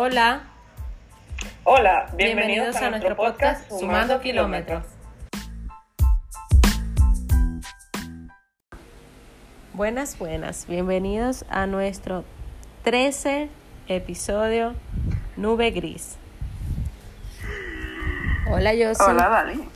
Hola. 0.00 0.42
Hola, 1.64 2.06
bienvenidos, 2.14 2.76
a, 2.76 2.90
nuestro 2.90 3.16
podcast 3.16 3.68
Sumando 3.68 4.20
Kilómetros. 4.20 4.84
Buenas, 9.72 10.16
buenas. 10.16 10.68
Bienvenidos 10.68 11.44
a 11.50 11.66
nuestro 11.66 12.22
13 12.84 13.50
episodio 13.88 14.76
Nube 15.36 15.72
Gris. 15.72 16.16
Hola, 18.52 18.70
Josie. 18.70 19.04
Hola, 19.04 19.28
Dali. 19.28 19.68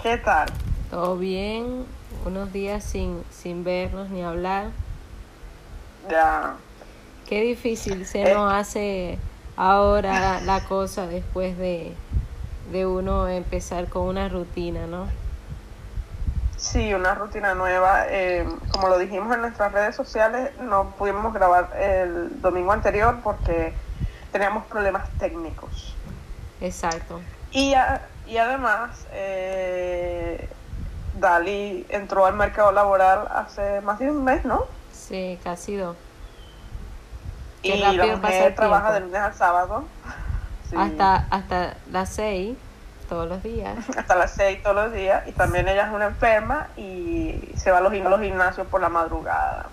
¿Qué 0.00 0.16
tal? 0.18 0.48
¿Todo 0.92 1.18
bien? 1.18 1.86
Unos 2.24 2.52
días 2.52 2.84
sin, 2.84 3.24
sin 3.32 3.64
vernos 3.64 4.10
ni 4.10 4.22
hablar. 4.22 4.66
Ya. 6.08 6.54
Qué 7.32 7.40
difícil 7.40 8.04
se 8.04 8.34
nos 8.34 8.52
hace 8.52 9.18
ahora 9.56 10.42
la 10.42 10.62
cosa 10.64 11.06
después 11.06 11.56
de, 11.56 11.94
de 12.70 12.84
uno 12.84 13.26
empezar 13.26 13.88
con 13.88 14.02
una 14.02 14.28
rutina, 14.28 14.86
¿no? 14.86 15.06
Sí, 16.58 16.92
una 16.92 17.14
rutina 17.14 17.54
nueva. 17.54 18.04
Eh, 18.10 18.46
como 18.70 18.88
lo 18.88 18.98
dijimos 18.98 19.34
en 19.34 19.40
nuestras 19.40 19.72
redes 19.72 19.96
sociales, 19.96 20.50
no 20.60 20.90
pudimos 20.98 21.32
grabar 21.32 21.70
el 21.80 22.42
domingo 22.42 22.70
anterior 22.70 23.20
porque 23.24 23.72
teníamos 24.30 24.66
problemas 24.66 25.08
técnicos. 25.18 25.94
Exacto. 26.60 27.22
Y, 27.50 27.72
y 28.26 28.36
además, 28.36 29.06
eh, 29.10 30.50
Dali 31.18 31.86
entró 31.88 32.26
al 32.26 32.34
mercado 32.34 32.72
laboral 32.72 33.26
hace 33.34 33.80
más 33.80 33.98
de 34.00 34.10
un 34.10 34.22
mes, 34.22 34.44
¿no? 34.44 34.66
Sí, 34.92 35.38
casi 35.42 35.76
dos. 35.76 35.96
Y 37.62 37.76
la 37.78 38.16
mujer 38.16 38.54
trabaja 38.54 38.92
de 38.92 39.00
lunes 39.00 39.20
al 39.20 39.34
sábado. 39.34 39.84
Hasta, 40.76 41.26
hasta 41.30 41.76
las 41.90 42.08
seis, 42.08 42.56
todos 43.08 43.28
los 43.28 43.42
días. 43.42 43.76
Hasta 43.96 44.14
las 44.14 44.32
seis 44.32 44.62
todos 44.62 44.74
los 44.74 44.92
días. 44.92 45.28
Y 45.28 45.32
también 45.32 45.68
ella 45.68 45.86
es 45.86 45.92
una 45.92 46.06
enferma 46.06 46.68
y 46.76 47.52
se 47.56 47.70
va 47.70 47.78
a 47.78 47.80
los, 47.82 47.92
los 47.92 48.20
gimnasios 48.20 48.66
por 48.68 48.80
la 48.80 48.88
madrugada. 48.88 49.66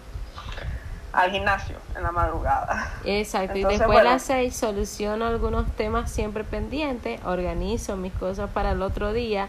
Al 1.14 1.32
gimnasio 1.32 1.78
en 1.96 2.04
la 2.04 2.12
madrugada. 2.12 2.92
Exacto. 3.06 3.58
y 3.58 3.64
después 3.64 3.98
de 3.98 4.04
las 4.04 4.24
seis 4.24 4.56
soluciono 4.56 5.26
algunos 5.26 5.72
temas 5.72 6.12
siempre 6.12 6.44
pendientes, 6.44 7.20
organizo 7.26 7.96
mis 7.96 8.14
cosas 8.14 8.50
para 8.50 8.72
el 8.72 8.82
otro 8.82 9.14
día. 9.14 9.48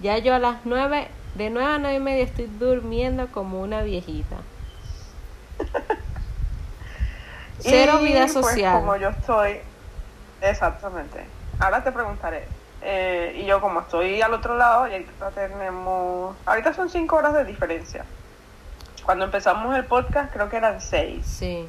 Ya 0.00 0.18
yo 0.18 0.34
a 0.34 0.38
las 0.38 0.56
nueve, 0.64 1.08
de 1.34 1.50
nueve 1.50 1.74
a 1.74 1.78
nueve 1.78 1.96
y 1.96 2.00
media 2.00 2.24
estoy 2.24 2.46
durmiendo 2.46 3.28
como 3.28 3.60
una 3.60 3.82
viejita. 3.82 4.36
Cero 7.60 7.98
vida 7.98 8.20
pues, 8.20 8.32
social. 8.32 8.74
como 8.74 8.96
yo 8.96 9.08
estoy, 9.08 9.60
exactamente. 10.40 11.24
Ahora 11.58 11.82
te 11.82 11.92
preguntaré. 11.92 12.46
Eh, 12.82 13.40
y 13.42 13.46
yo 13.46 13.60
como 13.60 13.80
estoy 13.80 14.20
al 14.22 14.34
otro 14.34 14.56
lado, 14.56 14.86
y 14.86 14.92
ahorita 14.92 15.30
tenemos, 15.30 16.36
ahorita 16.46 16.72
son 16.72 16.88
cinco 16.90 17.16
horas 17.16 17.34
de 17.34 17.44
diferencia. 17.44 18.04
Cuando 19.04 19.24
empezamos 19.24 19.74
el 19.76 19.84
podcast 19.84 20.32
creo 20.32 20.48
que 20.48 20.56
eran 20.56 20.80
seis. 20.80 21.26
Sí. 21.26 21.68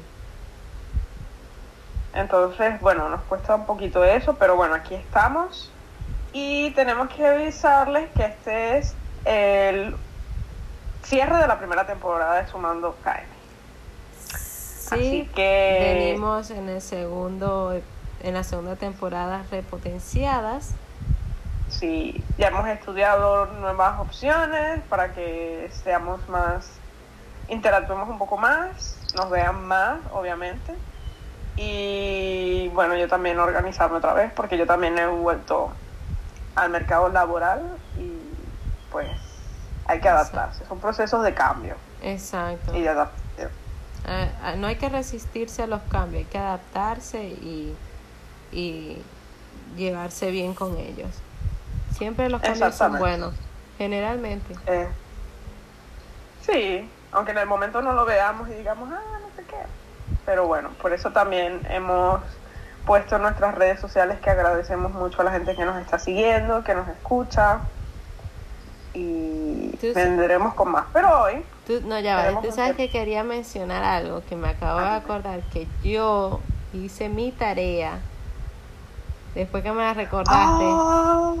Entonces, 2.14 2.80
bueno, 2.80 3.08
nos 3.08 3.22
cuesta 3.22 3.54
un 3.54 3.66
poquito 3.66 4.04
eso, 4.04 4.34
pero 4.34 4.56
bueno, 4.56 4.74
aquí 4.74 4.94
estamos. 4.94 5.70
Y 6.32 6.70
tenemos 6.72 7.08
que 7.08 7.26
avisarles 7.26 8.10
que 8.10 8.24
este 8.24 8.78
es 8.78 8.94
el 9.24 9.96
cierre 11.02 11.38
de 11.38 11.46
la 11.46 11.58
primera 11.58 11.86
temporada 11.86 12.42
de 12.42 12.48
Sumando 12.48 12.96
KM. 13.02 13.37
Sí, 14.90 15.28
que 15.34 15.94
venimos 15.94 16.50
en 16.50 16.68
el 16.68 16.80
segundo 16.80 17.80
en 18.20 18.34
la 18.34 18.42
segunda 18.42 18.76
temporada 18.76 19.44
repotenciadas. 19.50 20.74
Sí, 21.68 22.22
ya 22.38 22.48
hemos 22.48 22.66
estudiado 22.68 23.46
nuevas 23.46 24.00
opciones 24.00 24.80
para 24.88 25.12
que 25.12 25.70
seamos 25.84 26.26
más 26.28 26.70
interactuemos 27.48 28.08
un 28.08 28.18
poco 28.18 28.36
más, 28.36 28.96
nos 29.16 29.30
vean 29.30 29.66
más, 29.66 29.98
obviamente. 30.12 30.74
Y 31.56 32.68
bueno, 32.68 32.94
yo 32.96 33.08
también 33.08 33.38
organizarme 33.38 33.96
otra 33.96 34.12
vez 34.14 34.30
porque 34.32 34.56
yo 34.56 34.66
también 34.66 34.96
he 34.98 35.06
vuelto 35.06 35.70
al 36.54 36.70
mercado 36.70 37.08
laboral 37.08 37.62
y 37.96 38.12
pues 38.92 39.08
hay 39.86 40.00
que 40.00 40.08
adaptarse, 40.08 40.64
son 40.66 40.78
procesos 40.78 41.24
de 41.24 41.34
cambio. 41.34 41.74
Exacto. 42.02 42.76
Y 42.76 42.82
de 42.82 42.92
eh, 42.92 43.06
eh, 44.08 44.56
no 44.56 44.66
hay 44.66 44.76
que 44.76 44.88
resistirse 44.88 45.62
a 45.62 45.66
los 45.66 45.82
cambios, 45.90 46.24
hay 46.24 46.30
que 46.30 46.38
adaptarse 46.38 47.22
y, 47.22 47.74
y 48.52 49.02
llevarse 49.76 50.30
bien 50.30 50.54
con 50.54 50.76
ellos. 50.78 51.10
Siempre 51.92 52.28
los 52.28 52.40
cambios 52.40 52.74
son 52.74 52.98
buenos, 52.98 53.34
generalmente. 53.76 54.54
Eh, 54.66 54.88
sí, 56.46 56.90
aunque 57.12 57.32
en 57.32 57.38
el 57.38 57.46
momento 57.46 57.82
no 57.82 57.92
lo 57.92 58.04
veamos 58.04 58.48
y 58.48 58.52
digamos, 58.52 58.88
ah, 58.92 59.18
no 59.20 59.36
sé 59.36 59.44
qué. 59.46 59.56
Pero 60.24 60.46
bueno, 60.46 60.70
por 60.80 60.92
eso 60.92 61.10
también 61.10 61.60
hemos 61.68 62.20
puesto 62.86 63.16
en 63.16 63.22
nuestras 63.22 63.54
redes 63.54 63.80
sociales 63.80 64.18
que 64.20 64.30
agradecemos 64.30 64.92
mucho 64.92 65.20
a 65.20 65.24
la 65.24 65.32
gente 65.32 65.54
que 65.54 65.64
nos 65.64 65.76
está 65.80 65.98
siguiendo, 65.98 66.64
que 66.64 66.74
nos 66.74 66.88
escucha 66.88 67.60
y 68.94 69.76
vendremos 69.94 70.54
con 70.54 70.70
más. 70.70 70.86
Pero 70.92 71.24
hoy 71.24 71.44
no, 71.84 72.00
ya 72.00 72.16
va. 72.16 72.40
Tú 72.40 72.50
sabes 72.52 72.76
que 72.76 72.88
quería 72.90 73.24
mencionar 73.24 73.84
algo 73.84 74.22
que 74.28 74.36
me 74.36 74.48
acabo 74.48 74.80
de 74.80 74.86
acordar, 74.86 75.40
que 75.52 75.66
yo 75.82 76.40
hice 76.72 77.08
mi 77.08 77.32
tarea 77.32 78.00
después 79.34 79.62
que 79.62 79.72
me 79.72 79.82
la 79.82 79.94
recordaste. 79.94 80.64
ah, 80.64 81.34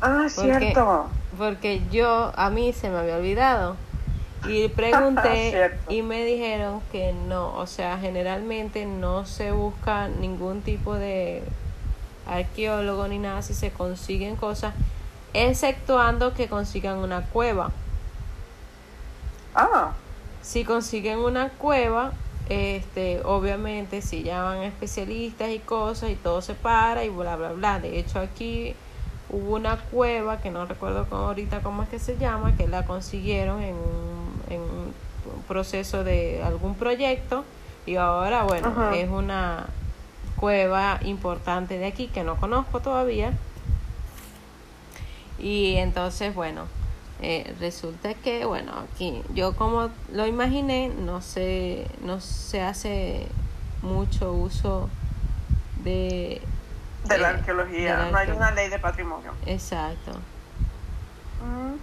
ah 0.00 0.26
cierto. 0.28 1.08
Porque 1.36 1.82
yo, 1.90 2.32
a 2.36 2.50
mí 2.50 2.72
se 2.72 2.90
me 2.90 2.98
había 2.98 3.16
olvidado. 3.16 3.76
Y 4.46 4.68
pregunté 4.76 5.72
y 5.88 6.02
me 6.02 6.24
dijeron 6.24 6.80
que 6.92 7.12
no, 7.12 7.56
o 7.56 7.66
sea, 7.66 7.98
generalmente 7.98 8.86
no 8.86 9.26
se 9.26 9.52
busca 9.52 10.08
ningún 10.08 10.62
tipo 10.62 10.94
de 10.94 11.42
arqueólogo 12.26 13.08
ni 13.08 13.18
nada 13.18 13.42
si 13.42 13.54
se 13.54 13.70
consiguen 13.70 14.36
cosas, 14.36 14.74
exceptuando 15.34 16.34
que 16.34 16.48
consigan 16.48 16.98
una 16.98 17.22
cueva. 17.26 17.70
Ah. 19.54 19.92
Si 20.42 20.64
consiguen 20.64 21.18
una 21.18 21.50
cueva, 21.50 22.12
este, 22.48 23.20
obviamente 23.24 24.02
si 24.02 24.22
llaman 24.22 24.62
especialistas 24.62 25.50
y 25.50 25.58
cosas 25.58 26.10
y 26.10 26.16
todo 26.16 26.42
se 26.42 26.54
para 26.54 27.04
y 27.04 27.08
bla 27.08 27.36
bla 27.36 27.52
bla. 27.52 27.78
De 27.78 27.98
hecho 27.98 28.18
aquí 28.18 28.74
hubo 29.28 29.54
una 29.56 29.76
cueva 29.76 30.40
que 30.40 30.50
no 30.50 30.66
recuerdo 30.66 31.06
ahorita 31.10 31.60
cómo 31.60 31.82
es 31.82 31.88
que 31.88 31.98
se 31.98 32.16
llama, 32.16 32.56
que 32.56 32.66
la 32.66 32.84
consiguieron 32.84 33.62
en, 33.62 33.76
en 34.48 34.60
un 34.60 34.94
proceso 35.46 36.02
de 36.04 36.42
algún 36.42 36.74
proyecto 36.74 37.44
y 37.86 37.96
ahora 37.96 38.44
bueno, 38.44 38.92
es 38.92 39.08
una 39.08 39.66
cueva 40.36 40.98
importante 41.02 41.78
de 41.78 41.86
aquí 41.86 42.08
que 42.08 42.24
no 42.24 42.36
conozco 42.36 42.80
todavía. 42.80 43.32
Y 45.38 45.76
entonces, 45.76 46.34
bueno, 46.34 46.64
eh, 47.22 47.54
resulta 47.60 48.14
que, 48.14 48.44
bueno, 48.46 48.72
aquí 48.92 49.22
yo 49.34 49.54
como 49.54 49.90
lo 50.12 50.26
imaginé, 50.26 50.88
no 50.88 51.20
se, 51.20 51.86
no 52.02 52.20
se 52.20 52.62
hace 52.62 53.26
mucho 53.82 54.32
uso 54.32 54.88
de... 55.84 56.40
De 57.04 57.18
la 57.18 57.30
arqueología, 57.30 58.08
no 58.10 58.16
hay 58.16 58.30
una 58.30 58.50
ley 58.52 58.68
de 58.68 58.78
patrimonio. 58.78 59.32
Exacto. 59.46 60.12
Mm. 61.44 61.76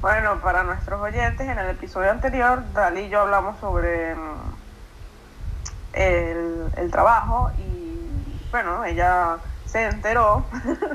Bueno, 0.00 0.40
para 0.40 0.62
nuestros 0.62 1.00
oyentes, 1.00 1.48
en 1.48 1.58
el 1.58 1.70
episodio 1.70 2.10
anterior, 2.10 2.62
Dalí 2.72 3.02
y 3.02 3.08
yo 3.08 3.22
hablamos 3.22 3.58
sobre 3.60 4.14
mm, 4.14 4.54
el, 5.94 6.72
el 6.76 6.90
trabajo 6.90 7.50
y, 7.58 8.48
bueno, 8.50 8.84
ella 8.84 9.38
se 9.64 9.84
enteró 9.84 10.44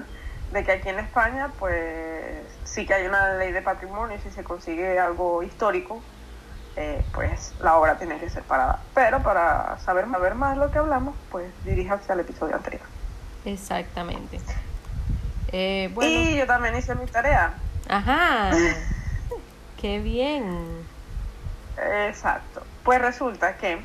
de 0.51 0.63
que 0.63 0.71
aquí 0.73 0.89
en 0.89 0.99
España, 0.99 1.49
pues 1.59 2.41
sí 2.71 2.85
que 2.85 2.93
hay 2.93 3.05
una 3.05 3.33
ley 3.33 3.51
de 3.51 3.61
patrimonio 3.61 4.15
y 4.17 4.21
si 4.21 4.31
se 4.31 4.43
consigue 4.43 4.97
algo 4.97 5.43
histórico, 5.43 6.01
eh, 6.77 7.03
pues 7.13 7.53
la 7.61 7.75
obra 7.75 7.97
tiene 7.97 8.17
que 8.17 8.29
ser 8.29 8.43
parada. 8.43 8.79
Pero 8.95 9.21
para 9.21 9.77
saber, 9.79 10.09
saber 10.09 10.35
más 10.35 10.57
lo 10.57 10.71
que 10.71 10.77
hablamos, 10.77 11.15
pues 11.29 11.51
diríjase 11.65 12.11
al 12.13 12.21
episodio 12.21 12.55
anterior. 12.55 12.83
Exactamente. 13.43 14.39
Eh, 15.51 15.93
y 16.01 16.37
yo 16.37 16.47
también 16.47 16.75
hice 16.77 16.95
mi 16.95 17.05
tarea. 17.07 17.53
Ajá. 17.89 18.51
Qué 19.81 19.99
bien. 19.99 20.85
Exacto. 22.07 22.63
Pues 22.83 23.01
resulta 23.01 23.57
que 23.57 23.81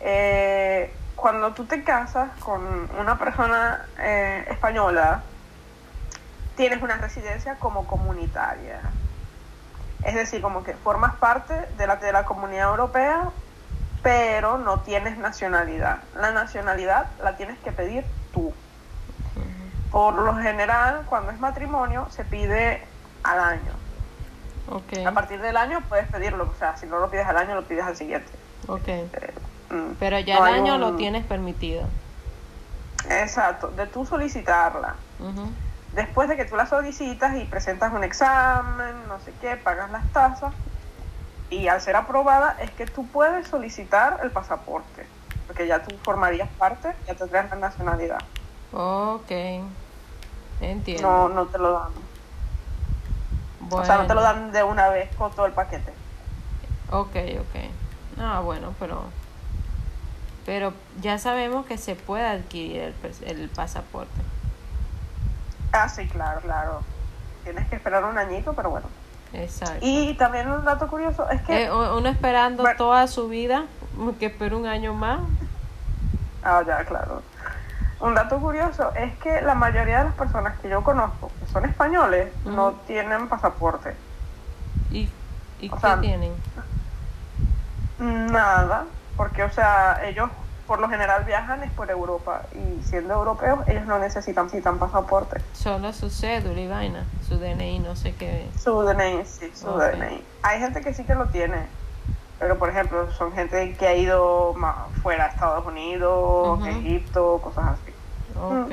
eh, 0.00 0.92
cuando 1.14 1.52
tú 1.52 1.66
te 1.66 1.84
casas 1.84 2.30
con 2.40 2.90
una 2.98 3.16
persona 3.16 3.86
española, 4.48 5.22
tienes 6.58 6.82
una 6.82 6.98
residencia 6.98 7.58
como 7.58 7.86
comunitaria. 7.86 8.82
Es 10.02 10.14
decir, 10.14 10.42
como 10.42 10.62
que 10.64 10.74
formas 10.74 11.16
parte 11.20 11.54
de 11.74 11.86
la, 11.86 11.96
de 11.96 12.12
la 12.12 12.24
comunidad 12.24 12.70
europea, 12.70 13.32
pero 14.02 14.58
no 14.58 14.82
tienes 14.82 15.18
nacionalidad. 15.18 16.08
La 16.14 16.32
nacionalidad 16.32 17.12
la 17.20 17.36
tienes 17.36 17.60
que 17.60 17.72
pedir 17.72 18.06
tú. 18.32 18.54
Por 19.90 20.14
lo 20.14 20.36
general, 20.36 21.06
cuando 21.06 21.32
es 21.32 21.38
matrimonio, 21.38 22.10
se 22.10 22.24
pide 22.24 22.88
al 23.22 23.40
año. 23.40 23.74
Ok. 24.66 24.92
A 25.06 25.14
partir 25.14 25.40
del 25.40 25.56
año 25.56 25.86
puedes 25.88 26.08
pedirlo, 26.08 26.50
o 26.50 26.54
sea, 26.54 26.76
si 26.76 26.86
no 26.86 26.98
lo 26.98 27.10
pides 27.10 27.26
al 27.26 27.36
año, 27.38 27.54
lo 27.54 27.66
pides 27.66 27.84
al 27.84 27.96
siguiente. 27.96 28.32
Ok. 28.68 28.88
Eh, 28.88 29.34
mm, 29.70 29.94
Pero 29.98 30.18
ya 30.20 30.38
no 30.40 30.46
el 30.46 30.54
año 30.54 30.74
un- 30.74 30.80
lo 30.80 30.96
tienes 30.96 31.24
permitido. 31.26 31.88
Exacto, 33.08 33.70
de 33.70 33.86
tú 33.86 34.04
solicitarla. 34.04 34.98
Después 35.92 36.28
de 36.28 36.36
que 36.36 36.44
tú 36.44 36.56
la 36.56 36.66
solicitas 36.66 37.36
y 37.36 37.44
presentas 37.44 37.92
un 37.92 38.04
examen, 38.04 39.08
no 39.08 39.18
sé 39.20 39.32
qué, 39.40 39.56
pagas 39.56 39.90
las 39.90 40.06
tasas, 40.12 40.52
y 41.50 41.68
al 41.68 41.80
ser 41.80 41.96
aprobada 41.96 42.56
es 42.60 42.70
que 42.72 42.86
tú 42.86 43.06
puedes 43.06 43.48
solicitar 43.48 44.20
el 44.22 44.30
pasaporte, 44.30 45.06
porque 45.46 45.66
ya 45.66 45.82
tú 45.82 45.96
formarías 46.04 46.48
parte, 46.58 46.94
ya 47.06 47.14
tendrías 47.14 47.48
la 47.50 47.56
nacionalidad. 47.56 48.20
Ok. 48.72 49.30
Entiendo. 50.60 51.08
No, 51.08 51.28
no 51.28 51.46
te 51.46 51.58
lo 51.58 51.72
dan. 51.72 51.92
O 53.70 53.84
sea, 53.84 53.98
no 53.98 54.06
te 54.06 54.14
lo 54.14 54.22
dan 54.22 54.52
de 54.52 54.62
una 54.62 54.88
vez 54.88 55.14
con 55.16 55.30
todo 55.32 55.46
el 55.46 55.52
paquete. 55.52 55.92
Ok, 56.90 57.16
ok. 57.40 58.20
Ah, 58.20 58.40
bueno, 58.40 58.74
pero. 58.78 59.04
Pero 60.46 60.72
ya 61.00 61.18
sabemos 61.18 61.66
que 61.66 61.76
se 61.76 61.94
puede 61.94 62.26
adquirir 62.26 62.94
el 63.26 63.48
pasaporte. 63.50 64.20
Ah, 65.78 65.88
sí, 65.88 66.06
claro, 66.08 66.40
claro. 66.40 66.80
Tienes 67.44 67.68
que 67.68 67.76
esperar 67.76 68.04
un 68.04 68.18
añito, 68.18 68.52
pero 68.52 68.70
bueno. 68.70 68.86
Exacto. 69.32 69.78
Y 69.80 70.14
también 70.14 70.50
un 70.50 70.64
dato 70.64 70.88
curioso 70.88 71.28
es 71.30 71.40
que... 71.42 71.64
Eh, 71.64 71.72
uno 71.72 72.08
esperando 72.08 72.62
Bueno. 72.62 72.76
toda 72.78 73.06
su 73.06 73.28
vida, 73.28 73.64
que 74.18 74.26
espera 74.26 74.56
un 74.56 74.66
año 74.66 74.94
más. 74.94 75.20
Ah, 76.42 76.62
ya, 76.66 76.84
claro. 76.84 77.22
Un 78.00 78.14
dato 78.14 78.38
curioso 78.38 78.92
es 78.94 79.16
que 79.18 79.40
la 79.42 79.54
mayoría 79.54 79.98
de 79.98 80.04
las 80.04 80.14
personas 80.14 80.58
que 80.60 80.68
yo 80.68 80.82
conozco, 80.82 81.30
que 81.40 81.52
son 81.52 81.64
españoles, 81.64 82.32
no 82.44 82.72
tienen 82.86 83.28
pasaporte. 83.28 83.94
¿Y, 84.90 85.08
y 85.60 85.68
qué 85.68 85.78
sea, 85.80 86.00
tienen? 86.00 86.32
Nada, 87.98 88.84
porque, 89.16 89.42
o 89.42 89.50
sea, 89.50 90.00
ellos 90.04 90.30
por 90.68 90.78
lo 90.80 90.88
general 90.88 91.24
viajan 91.24 91.62
es 91.64 91.72
por 91.72 91.90
Europa 91.90 92.42
y 92.54 92.84
siendo 92.84 93.14
europeos 93.14 93.66
ellos 93.66 93.86
no 93.86 93.98
necesitan, 93.98 94.44
necesitan 94.44 94.78
pasaporte. 94.78 95.40
Solo 95.54 95.92
su 95.92 96.10
cédula 96.10 96.60
y 96.60 96.68
vaina, 96.68 97.04
su 97.26 97.38
DNI, 97.38 97.80
no 97.80 97.96
sé 97.96 98.14
qué. 98.14 98.46
Su 98.62 98.82
DNI, 98.82 99.24
sí, 99.24 99.50
su 99.54 99.66
Ok. 99.68 99.80
DNI. 99.80 100.22
Hay 100.42 100.60
gente 100.60 100.82
que 100.82 100.92
sí 100.94 101.02
que 101.04 101.14
lo 101.16 101.26
tiene, 101.28 101.66
pero 102.38 102.58
por 102.58 102.68
ejemplo 102.70 103.10
son 103.14 103.32
gente 103.32 103.74
que 103.78 103.86
ha 103.88 103.94
ido 103.96 104.52
ma- 104.54 104.86
fuera 105.02 105.24
a 105.24 105.28
Estados 105.28 105.66
Unidos. 105.66 106.60
Egipto, 106.68 107.40
cosas 107.42 107.64
así. 107.80 107.92
Ok. 108.38 108.72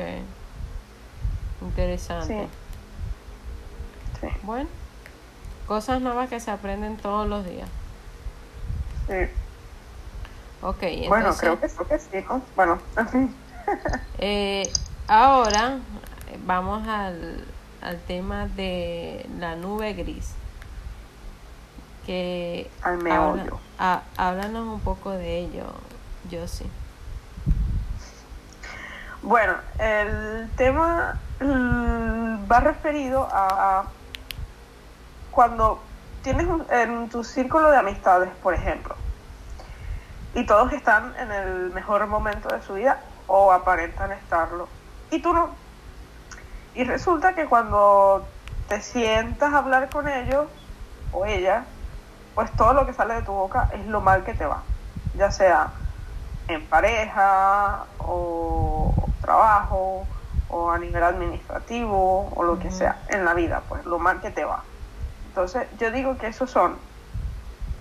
Interesante. 1.62 2.48
Sí, 4.20 4.28
Bueno, 4.42 4.68
cosas 5.66 6.00
nuevas 6.00 6.28
que 6.28 6.40
se 6.40 6.50
aprenden 6.50 6.96
todos 6.98 7.26
los 7.26 7.44
días. 7.46 7.68
sí. 9.08 9.14
Ok, 10.60 10.82
entonces, 10.84 11.36
Bueno, 11.36 11.38
creo 11.38 11.58
que, 11.58 11.72
creo 11.72 11.88
que 11.88 11.98
sí, 11.98 12.22
¿no? 12.28 12.52
Bueno, 12.54 12.82
en 12.96 13.08
fin. 13.08 13.46
eh, 14.14 14.82
ahora 15.06 15.86
eh, 16.26 16.38
vamos 16.40 16.86
al, 16.88 17.58
al 17.80 18.04
tema 18.04 18.46
de 18.48 19.26
la 19.30 19.56
nube 19.56 19.92
gris. 19.94 20.40
Que 22.02 22.80
Al 22.80 22.96
habla- 23.08 23.50
meollo. 23.50 23.60
ah, 23.78 24.14
háblanos 24.16 24.66
un 24.74 24.82
poco 24.82 25.10
de 25.12 25.38
ello, 25.40 26.04
yo 26.22 26.46
sí. 26.46 26.72
Bueno, 29.22 29.60
el 29.78 30.54
tema 30.56 31.20
mm, 31.40 32.46
va 32.50 32.60
referido 32.60 33.28
a 33.32 34.02
cuando 35.30 35.94
tienes 36.20 36.46
un- 36.46 36.66
en 36.70 37.08
tu 37.08 37.22
círculo 37.22 37.70
de 37.70 37.76
amistades, 37.78 38.34
por 38.36 38.54
ejemplo, 38.54 39.05
y 40.36 40.44
todos 40.44 40.70
están 40.74 41.14
en 41.18 41.32
el 41.32 41.70
mejor 41.70 42.06
momento 42.06 42.54
de 42.54 42.60
su 42.60 42.74
vida 42.74 43.00
o 43.26 43.52
aparentan 43.52 44.12
estarlo, 44.12 44.68
y 45.10 45.20
tú 45.20 45.32
no. 45.32 45.48
Y 46.74 46.84
resulta 46.84 47.34
que 47.34 47.46
cuando 47.46 48.22
te 48.68 48.82
sientas 48.82 49.54
a 49.54 49.58
hablar 49.58 49.88
con 49.88 50.06
ellos 50.06 50.46
o 51.10 51.24
ella, 51.24 51.64
pues 52.34 52.52
todo 52.52 52.74
lo 52.74 52.84
que 52.84 52.92
sale 52.92 53.14
de 53.14 53.22
tu 53.22 53.32
boca 53.32 53.70
es 53.72 53.86
lo 53.86 54.02
mal 54.02 54.24
que 54.24 54.34
te 54.34 54.44
va, 54.44 54.60
ya 55.16 55.30
sea 55.30 55.70
en 56.48 56.66
pareja 56.66 57.86
o 57.98 58.92
trabajo 59.22 60.06
o 60.50 60.70
a 60.70 60.78
nivel 60.78 61.02
administrativo 61.02 62.30
o 62.36 62.42
lo 62.42 62.58
que 62.58 62.70
sea 62.70 62.98
en 63.08 63.24
la 63.24 63.32
vida, 63.32 63.62
pues 63.70 63.86
lo 63.86 63.98
mal 63.98 64.20
que 64.20 64.30
te 64.30 64.44
va. 64.44 64.62
Entonces 65.28 65.66
yo 65.78 65.90
digo 65.90 66.18
que 66.18 66.26
esos 66.26 66.50
son 66.50 66.76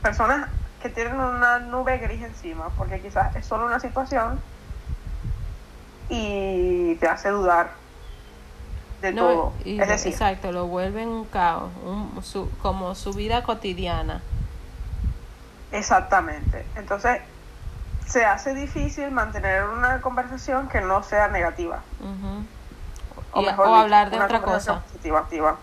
personas 0.02 0.48
que 0.81 0.89
tienen 0.89 1.16
una 1.19 1.60
nube 1.60 1.98
gris 1.98 2.22
encima, 2.24 2.69
porque 2.77 3.00
quizás 3.01 3.36
es 3.36 3.45
solo 3.45 3.66
una 3.66 3.80
situación 3.80 4.39
y 6.10 6.95
te 6.95 7.07
hace 7.07 7.30
dudar 7.30 7.72
de 9.01 9.12
No, 9.13 9.22
todo. 9.22 9.54
y 9.63 9.81
es 9.81 9.88
decir, 9.88 10.12
exacto, 10.12 10.51
lo 10.51 10.68
vuelven 10.68 11.10
un 11.10 11.25
caos, 11.25 11.72
un- 11.83 12.22
su- 12.24 12.50
como 12.62 12.94
su 12.95 13.13
vida 13.13 13.44
cotidiana. 13.44 14.22
Exactamente. 15.72 16.66
Entonces, 16.75 17.21
se 18.06 18.24
hace 18.25 18.54
difícil 18.54 19.12
mantener 19.12 19.63
una 19.63 20.00
conversación 20.01 20.69
que 20.69 20.80
no 20.81 21.01
sea 21.04 21.28
negativa. 21.28 21.80
O, 23.33 23.42
Y- 23.42 23.45
mejor 23.45 23.66
o 23.66 23.69
dicho, 23.71 23.81
hablar 23.81 24.10
de 24.12 24.19
otra 24.19 24.42
cosa. 24.42 24.81
positiva, 24.81 25.19
activa. 25.19 25.57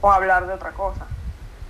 O 0.00 0.10
hablar 0.12 0.46
de 0.46 0.54
otra 0.54 0.70
cosa. 0.70 1.06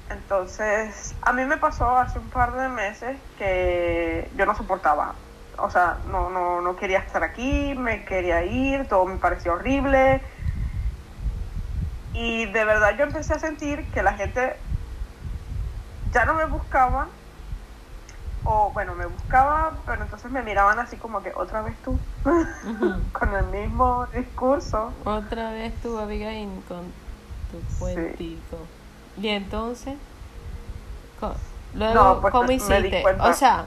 Entonces, 0.08 1.16
a 1.22 1.32
mí 1.32 1.44
me 1.44 1.58
pasó 1.58 1.96
hace 1.96 2.18
un 2.18 2.30
par 2.30 2.54
de 2.54 2.68
meses 2.68 3.20
que 3.36 4.30
yo 4.34 4.46
no 4.46 4.54
soportaba. 4.54 5.20
O 5.58 5.70
sea, 5.70 6.00
no, 6.04 6.30
no, 6.30 6.60
no 6.60 6.76
quería 6.76 6.98
estar 7.00 7.22
aquí, 7.24 7.74
me 7.76 8.04
quería 8.04 8.44
ir, 8.44 8.86
todo 8.88 9.06
me 9.06 9.18
parecía 9.18 9.52
horrible. 9.52 10.22
Y 12.12 12.46
de 12.46 12.64
verdad 12.64 12.96
yo 12.96 13.04
empecé 13.04 13.34
a 13.34 13.38
sentir 13.38 13.90
que 13.90 14.02
la 14.02 14.14
gente 14.14 14.56
ya 16.12 16.24
no 16.24 16.34
me 16.34 16.46
buscaba, 16.46 17.10
o 18.44 18.72
bueno, 18.72 18.94
me 18.94 19.06
buscaba, 19.06 19.82
pero 19.86 20.02
entonces 20.02 20.30
me 20.30 20.42
miraban 20.42 20.78
así 20.78 20.96
como 20.98 21.22
que 21.22 21.32
otra 21.36 21.62
vez 21.62 21.76
tú, 21.82 22.00
con 23.12 23.34
el 23.34 23.46
mismo 23.48 24.06
discurso. 24.14 24.94
Otra 25.04 25.52
vez 25.52 25.78
tú, 25.80 25.98
Abigail, 25.98 26.64
con 26.64 26.94
tu 27.48 27.60
Sí. 27.84 28.26
Y 29.20 29.28
entonces, 29.28 29.94
luego, 31.74 31.94
No, 31.94 32.20
pues, 32.20 32.32
¿cómo 32.32 32.50
hiciste? 32.50 33.04
O 33.20 33.32
sea, 33.32 33.66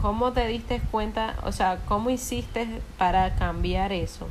¿cómo 0.00 0.32
te 0.32 0.46
diste 0.46 0.80
cuenta? 0.90 1.36
O 1.44 1.52
sea, 1.52 1.78
¿cómo 1.86 2.10
hiciste 2.10 2.80
para 2.98 3.34
cambiar 3.36 3.92
eso? 3.92 4.28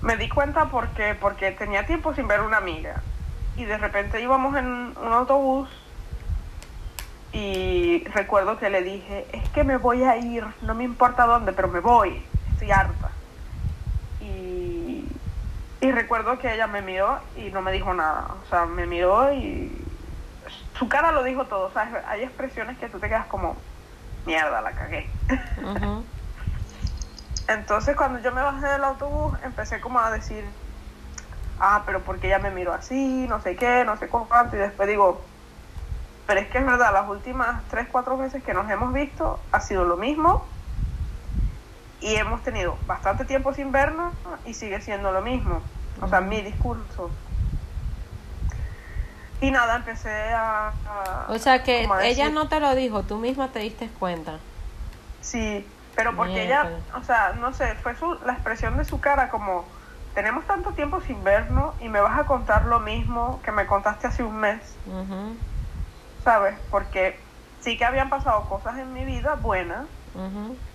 Me 0.00 0.16
di 0.16 0.28
cuenta 0.28 0.66
porque, 0.66 1.14
porque 1.14 1.52
tenía 1.52 1.86
tiempo 1.86 2.14
sin 2.14 2.26
ver 2.26 2.40
una 2.40 2.56
amiga. 2.56 3.02
Y 3.56 3.64
de 3.64 3.76
repente 3.76 4.20
íbamos 4.22 4.56
en 4.56 4.66
un 4.66 5.12
autobús 5.12 5.68
y 7.32 8.04
recuerdo 8.14 8.58
que 8.58 8.70
le 8.70 8.82
dije, 8.82 9.26
es 9.32 9.48
que 9.50 9.62
me 9.62 9.76
voy 9.76 10.02
a 10.02 10.16
ir, 10.16 10.44
no 10.62 10.74
me 10.74 10.84
importa 10.84 11.26
dónde, 11.26 11.52
pero 11.52 11.68
me 11.68 11.80
voy, 11.80 12.22
estoy 12.52 12.70
harta. 12.70 13.10
Y, 15.80 15.92
recuerdo 15.92 16.38
que 16.38 16.52
ella 16.52 16.66
me 16.66 16.82
miró 16.82 17.20
y 17.36 17.50
no 17.50 17.62
me 17.62 17.72
dijo 17.72 17.94
nada. 17.94 18.34
O 18.44 18.48
sea, 18.48 18.66
me 18.66 18.86
miró 18.86 19.32
y 19.32 19.72
su 20.78 20.88
cara 20.88 21.12
lo 21.12 21.22
dijo 21.22 21.46
todo. 21.46 21.66
O 21.68 21.72
sea, 21.72 22.04
hay 22.06 22.22
expresiones 22.22 22.78
que 22.78 22.88
tú 22.88 22.98
te 22.98 23.08
quedas 23.08 23.26
como, 23.26 23.56
mierda, 24.26 24.60
la 24.60 24.72
cagué. 24.72 25.08
Entonces 27.48 27.96
cuando 27.96 28.20
yo 28.20 28.30
me 28.32 28.42
bajé 28.42 28.66
del 28.66 28.84
autobús 28.84 29.36
empecé 29.42 29.80
como 29.80 29.98
a 29.98 30.10
decir, 30.12 30.44
ah, 31.58 31.82
pero 31.84 32.00
porque 32.00 32.28
ella 32.28 32.38
me 32.38 32.50
miró 32.50 32.72
así, 32.72 33.26
no 33.28 33.40
sé 33.40 33.56
qué, 33.56 33.84
no 33.84 33.96
sé 33.96 34.06
cuánto, 34.06 34.56
y 34.56 34.60
después 34.60 34.88
digo, 34.88 35.20
pero 36.28 36.40
es 36.40 36.48
que 36.48 36.58
es 36.58 36.64
verdad, 36.66 36.92
las 36.92 37.08
últimas 37.08 37.60
tres, 37.68 37.88
cuatro 37.90 38.16
veces 38.16 38.44
que 38.44 38.54
nos 38.54 38.70
hemos 38.70 38.92
visto 38.92 39.40
ha 39.50 39.60
sido 39.60 39.84
lo 39.84 39.96
mismo 39.96 40.46
y 42.00 42.14
hemos 42.16 42.42
tenido 42.42 42.76
bastante 42.86 43.24
tiempo 43.24 43.52
sin 43.54 43.72
vernos 43.72 44.14
y 44.46 44.54
sigue 44.54 44.80
siendo 44.80 45.12
lo 45.12 45.20
mismo, 45.22 45.60
o 46.00 46.08
sea, 46.08 46.20
mi 46.20 46.40
discurso. 46.40 47.10
Y 49.40 49.50
nada, 49.50 49.76
empecé 49.76 50.10
a... 50.32 50.68
a- 50.68 51.26
O 51.28 51.38
sea, 51.38 51.62
que 51.62 51.86
ella 52.02 52.28
no 52.30 52.48
te 52.48 52.60
lo 52.60 52.74
dijo, 52.74 53.02
tú 53.02 53.16
misma 53.16 53.48
te 53.48 53.60
diste 53.60 53.88
cuenta. 53.98 54.38
Sí, 55.22 55.66
pero 55.96 56.14
porque 56.16 56.44
ella, 56.44 56.62
o 57.00 57.04
sea, 57.04 57.32
no 57.40 57.52
sé, 57.54 57.74
fue 57.76 57.96
su, 57.96 58.14
la 58.26 58.34
expresión 58.34 58.76
de 58.76 58.84
su 58.84 59.00
cara 59.00 59.28
como, 59.30 59.64
tenemos 60.14 60.46
tanto 60.46 60.72
tiempo 60.72 61.00
sin 61.00 61.22
vernos 61.24 61.74
y 61.80 61.88
me 61.88 62.00
vas 62.00 62.18
a 62.18 62.24
contar 62.24 62.66
lo 62.66 62.80
mismo 62.80 63.40
que 63.42 63.52
me 63.52 63.66
contaste 63.66 64.06
hace 64.06 64.22
un 64.22 64.36
mes. 64.36 64.60
¿sabes? 66.24 66.54
Porque 66.70 67.18
sí 67.62 67.78
que 67.78 67.84
habían 67.86 68.10
pasado 68.10 68.46
cosas 68.48 68.76
en 68.78 68.92
mi 68.92 69.04
vida 69.06 69.36
buenas, 69.36 69.86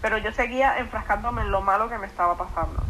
Pero 0.01 0.17
yo 0.17 0.31
seguía 0.31 0.77
enfrascándome 0.77 1.41
en 1.41 1.51
lo 1.51 1.61
malo 1.61 1.89
que 1.89 1.97
me 1.97 2.07
estaba 2.07 2.35
pasando. 2.35 2.81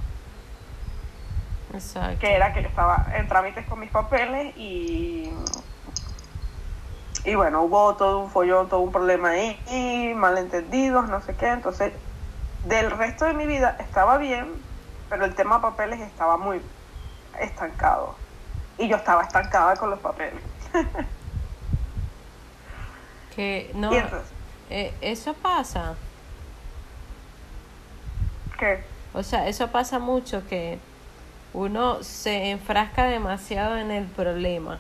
Exacto. 1.73 2.19
que 2.19 2.33
era 2.33 2.53
que 2.53 2.61
yo 2.61 2.69
estaba 2.69 3.05
en 3.15 3.27
trámites 3.27 3.65
con 3.67 3.79
mis 3.79 3.89
papeles 3.89 4.55
y 4.55 5.29
y 7.25 7.33
bueno, 7.33 7.63
hubo 7.63 7.95
todo 7.95 8.19
un 8.19 8.29
follón, 8.29 8.69
todo 8.69 8.81
un 8.81 8.91
problema 8.91 9.29
ahí, 9.29 9.59
y 9.67 10.13
malentendidos, 10.13 11.09
no 11.09 11.21
sé 11.21 11.35
qué, 11.35 11.47
entonces 11.47 11.91
del 12.65 12.91
resto 12.91 13.25
de 13.25 13.33
mi 13.33 13.47
vida 13.47 13.75
estaba 13.79 14.17
bien, 14.17 14.53
pero 15.09 15.25
el 15.25 15.33
tema 15.33 15.59
papeles 15.59 15.99
estaba 16.01 16.37
muy 16.37 16.61
estancado 17.39 18.15
y 18.77 18.87
yo 18.87 18.97
estaba 18.97 19.23
estancada 19.23 19.75
con 19.75 19.89
los 19.89 19.99
papeles. 19.99 20.41
Que 23.35 23.69
no, 23.73 23.91
entonces, 23.91 24.31
eh, 24.69 24.93
eso 25.01 25.33
pasa. 25.33 25.95
¿Qué? 28.57 28.83
O 29.13 29.23
sea, 29.23 29.47
eso 29.47 29.71
pasa 29.71 29.99
mucho 29.99 30.45
que 30.47 30.79
uno 31.53 32.03
se 32.03 32.51
enfrasca 32.51 33.05
demasiado 33.05 33.77
en 33.77 33.91
el 33.91 34.05
problema. 34.05 34.79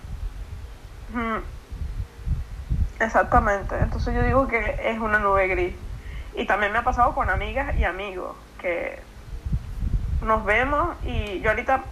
Exactamente. 2.99 3.75
Entonces 3.79 4.13
yo 4.13 4.23
digo 4.23 4.47
que 4.47 4.79
es 4.83 4.99
una 4.99 5.19
nube 5.19 5.47
gris. 5.47 5.75
Y 6.35 6.45
también 6.45 6.73
me 6.73 6.79
ha 6.79 6.83
pasado 6.83 7.15
con 7.15 7.29
amigas 7.29 7.75
y 7.77 7.85
amigos 7.85 8.35
que 8.59 8.99
nos 10.21 10.43
vemos 10.43 10.95
y 11.05 11.39
yo 11.39 11.51
ahorita 11.51 11.83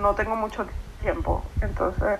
no 0.00 0.14
tengo 0.14 0.34
mucho 0.34 0.66
tiempo, 1.00 1.44
entonces 1.60 2.18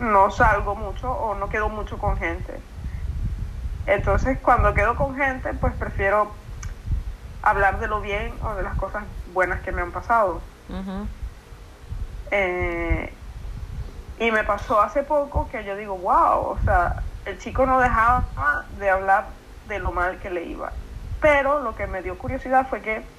no 0.00 0.30
salgo 0.30 0.74
mucho 0.74 1.12
o 1.12 1.34
no 1.34 1.48
quedo 1.48 1.68
mucho 1.68 1.98
con 1.98 2.16
gente. 2.16 2.58
Entonces 3.86 4.38
cuando 4.40 4.72
quedo 4.72 4.96
con 4.96 5.16
gente, 5.16 5.52
pues 5.54 5.74
prefiero 5.74 6.30
hablar 7.44 7.80
de 7.80 7.88
lo 7.88 8.00
bien 8.02 8.40
o 8.42 8.56
de 8.56 8.64
las 8.64 8.76
cosas 8.76 9.08
buenas 9.26 9.62
que 9.62 9.72
me 9.72 9.82
han 9.82 9.92
pasado. 9.92 10.50
Eh, 12.30 13.24
y 14.16 14.32
me 14.32 14.44
pasó 14.44 14.80
hace 14.80 15.04
poco 15.04 15.48
que 15.48 15.64
yo 15.64 15.76
digo, 15.76 15.98
wow, 15.98 16.46
o 16.50 16.58
sea, 16.64 17.10
el 17.24 17.38
chico 17.38 17.66
no 17.66 17.80
dejaba 17.80 18.68
de 18.72 18.90
hablar 18.90 19.40
de 19.64 19.78
lo 19.80 19.92
mal 19.92 20.20
que 20.20 20.30
le 20.30 20.44
iba. 20.44 20.80
Pero 21.20 21.60
lo 21.60 21.74
que 21.76 21.86
me 21.86 22.02
dio 22.02 22.18
curiosidad 22.18 22.68
fue 22.68 22.82
que 22.82 23.18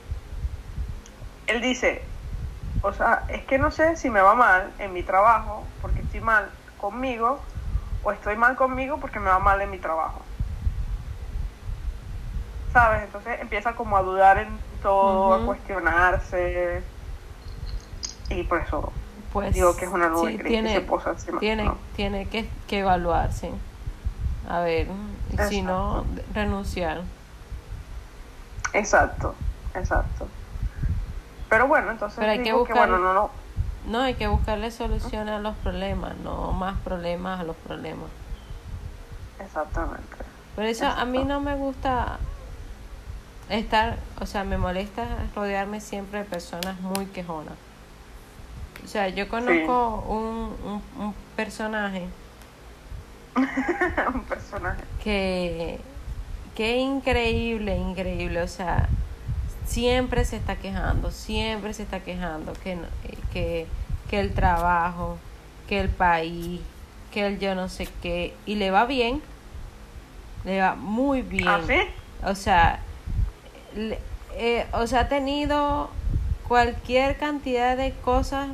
él 1.48 1.62
dice, 1.62 2.20
o 2.82 2.94
sea, 2.94 3.26
es 3.30 3.46
que 3.46 3.60
no 3.60 3.72
sé 3.72 3.96
si 3.98 4.10
me 4.10 4.22
va 4.22 4.36
mal 4.36 4.76
en 4.80 4.94
mi 4.94 5.04
trabajo 5.04 5.78
porque 5.82 6.04
estoy 6.04 6.22
mal 6.22 6.58
conmigo 6.78 7.48
o 8.02 8.12
estoy 8.14 8.38
mal 8.38 8.56
conmigo 8.58 9.00
porque 9.00 9.20
me 9.20 9.30
va 9.32 9.40
mal 9.40 9.62
en 9.62 9.72
mi 9.72 9.80
trabajo. 9.82 10.25
¿Sabes? 12.76 13.04
Entonces 13.04 13.40
empieza 13.40 13.74
como 13.74 13.96
a 13.96 14.02
dudar 14.02 14.38
en 14.38 14.50
todo, 14.84 15.34
a 15.34 15.46
cuestionarse. 15.46 16.84
Y 18.30 18.44
por 18.44 18.60
eso 18.60 18.92
Pues 19.32 19.54
digo 19.54 19.78
que 19.78 19.86
es 19.86 19.92
una 19.92 20.10
nube 20.10 20.32
sí, 20.32 20.38
gris 20.40 20.50
tiene, 20.50 20.74
que 20.74 20.80
se 20.82 20.86
posa 20.86 21.12
encima. 21.12 21.40
tiene, 21.40 21.64
¿no? 21.64 21.78
tiene 21.96 22.28
que, 22.28 22.50
que 22.68 22.80
evaluarse. 22.80 23.52
A 24.50 24.60
ver, 24.60 24.88
si 25.48 25.62
no, 25.62 26.04
renunciar. 26.34 27.04
Exacto, 28.74 29.36
exacto. 29.74 30.28
Pero 31.50 31.68
bueno, 31.70 31.92
entonces 31.92 32.20
Pero 32.20 32.32
hay 32.34 32.40
que 32.40 32.44
digo 32.44 32.66
que, 32.66 32.74
buscar- 32.74 32.90
bueno, 32.90 33.02
no, 33.06 33.14
no. 33.14 33.30
No, 33.88 34.02
hay 34.02 34.16
que 34.16 34.28
buscarle 34.28 34.70
solución 34.72 35.30
a 35.30 35.40
los 35.40 35.56
problemas, 35.58 36.18
no 36.18 36.52
más 36.52 36.78
problemas 36.80 37.40
a 37.40 37.44
los 37.44 37.56
problemas. 37.56 38.10
Exactamente. 39.40 40.18
Por 40.56 40.66
eso 40.66 40.88
a 40.88 41.06
mí 41.06 41.24
no 41.24 41.40
me 41.40 41.56
gusta 41.56 42.18
estar, 43.50 43.98
o 44.20 44.26
sea, 44.26 44.44
me 44.44 44.58
molesta 44.58 45.06
rodearme 45.36 45.80
siempre 45.82 46.20
de 46.20 46.26
personas 46.26 46.80
muy 46.82 47.06
quejonas. 47.08 47.54
O 48.84 48.88
sea, 48.88 49.10
yo 49.10 49.28
conozco 49.30 50.04
un, 50.08 50.56
un, 50.72 51.04
un 51.04 51.14
personaje 51.36 52.06
Un 54.14 54.22
personaje. 54.24 54.82
que, 55.04 55.80
que 56.56 56.78
increíble, 56.78 57.76
increíble, 57.78 58.42
o 58.42 58.48
sea, 58.48 58.88
siempre 59.66 60.24
se 60.24 60.38
está 60.38 60.56
quejando, 60.56 61.12
siempre 61.12 61.74
se 61.74 61.84
está 61.84 62.00
quejando 62.00 62.54
que, 62.64 62.76
no- 62.78 62.88
que, 63.34 63.68
que 64.10 64.20
el 64.22 64.34
trabajo, 64.34 65.18
que 65.68 65.80
el 65.82 65.90
país, 65.90 66.62
que 67.12 67.28
el 67.28 67.40
yo 67.40 67.56
no 67.56 67.68
sé 67.68 67.90
qué, 68.02 68.34
y 68.46 68.56
le 68.56 68.72
va 68.72 68.86
bien, 68.86 69.22
le 70.46 70.62
va 70.62 70.76
muy 70.76 71.22
bien. 71.22 71.48
¿Ah, 71.50 71.60
sí? 71.68 71.80
O 72.24 72.36
sea, 72.36 72.80
eh, 74.38 74.66
o 74.74 74.88
sea, 74.88 75.02
ha 75.02 75.08
tenido 75.08 75.90
cualquier 76.48 77.18
cantidad 77.18 77.76
de 77.78 77.94
cosas 77.94 78.50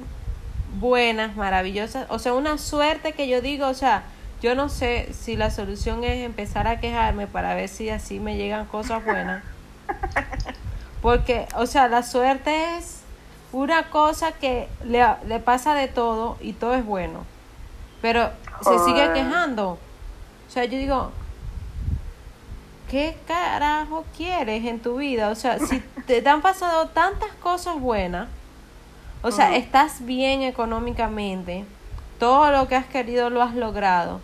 buenas, 0.80 1.36
maravillosas. 1.36 2.08
O 2.10 2.20
sea, 2.20 2.34
una 2.34 2.58
suerte 2.58 3.14
que 3.14 3.28
yo 3.28 3.42
digo, 3.42 3.68
o 3.68 3.74
sea, 3.74 4.04
yo 4.42 4.56
no 4.56 4.70
sé 4.70 5.14
si 5.14 5.36
la 5.36 5.52
solución 5.52 6.04
es 6.04 6.26
empezar 6.26 6.68
a 6.68 6.80
quejarme 6.80 7.28
para 7.28 7.54
ver 7.54 7.70
si 7.70 7.90
así 7.90 8.20
me 8.20 8.38
llegan 8.38 8.66
cosas 8.66 9.04
buenas. 9.04 9.44
Porque, 11.02 11.48
o 11.56 11.66
sea, 11.66 11.88
la 11.88 12.04
suerte 12.04 12.78
es 12.78 13.02
una 13.52 13.90
cosa 13.90 14.32
que 14.32 14.68
le, 14.86 15.04
le 15.28 15.40
pasa 15.40 15.74
de 15.74 15.88
todo 15.88 16.38
y 16.42 16.54
todo 16.54 16.76
es 16.76 16.86
bueno. 16.86 17.26
Pero 18.02 18.30
se 18.64 18.80
sigue 18.80 19.12
quejando. 19.14 19.72
O 19.72 20.52
sea, 20.52 20.66
yo 20.66 20.78
digo, 20.78 21.12
¿qué 22.92 23.16
carajo 23.26 24.04
quieres 24.16 24.66
en 24.66 24.80
tu 24.82 24.98
vida? 24.98 25.30
O 25.30 25.36
sea, 25.36 25.58
si 25.60 25.80
te, 26.06 26.22
te 26.22 26.30
han 26.30 26.42
pasado 26.42 26.88
tantas 26.90 27.32
cosas 27.42 27.80
buenas, 27.80 28.28
o 29.24 29.32
sea, 29.32 29.56
estás 29.56 30.06
bien 30.06 30.42
económicamente, 30.42 31.64
todo 32.20 32.52
lo 32.52 32.68
que 32.68 32.76
has 32.76 32.86
querido 32.86 33.30
lo 33.30 33.42
has 33.42 33.56
logrado, 33.56 34.20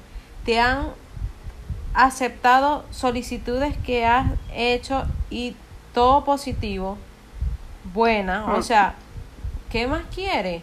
te 0.45 0.59
han 0.59 0.89
aceptado 1.93 2.83
solicitudes 2.91 3.75
que 3.77 4.05
has 4.05 4.27
hecho 4.53 5.05
y 5.29 5.55
todo 5.93 6.23
positivo, 6.25 6.97
buena, 7.93 8.53
o 8.53 8.61
sea, 8.61 8.95
¿qué 9.71 9.87
más 9.87 10.03
quieres? 10.13 10.61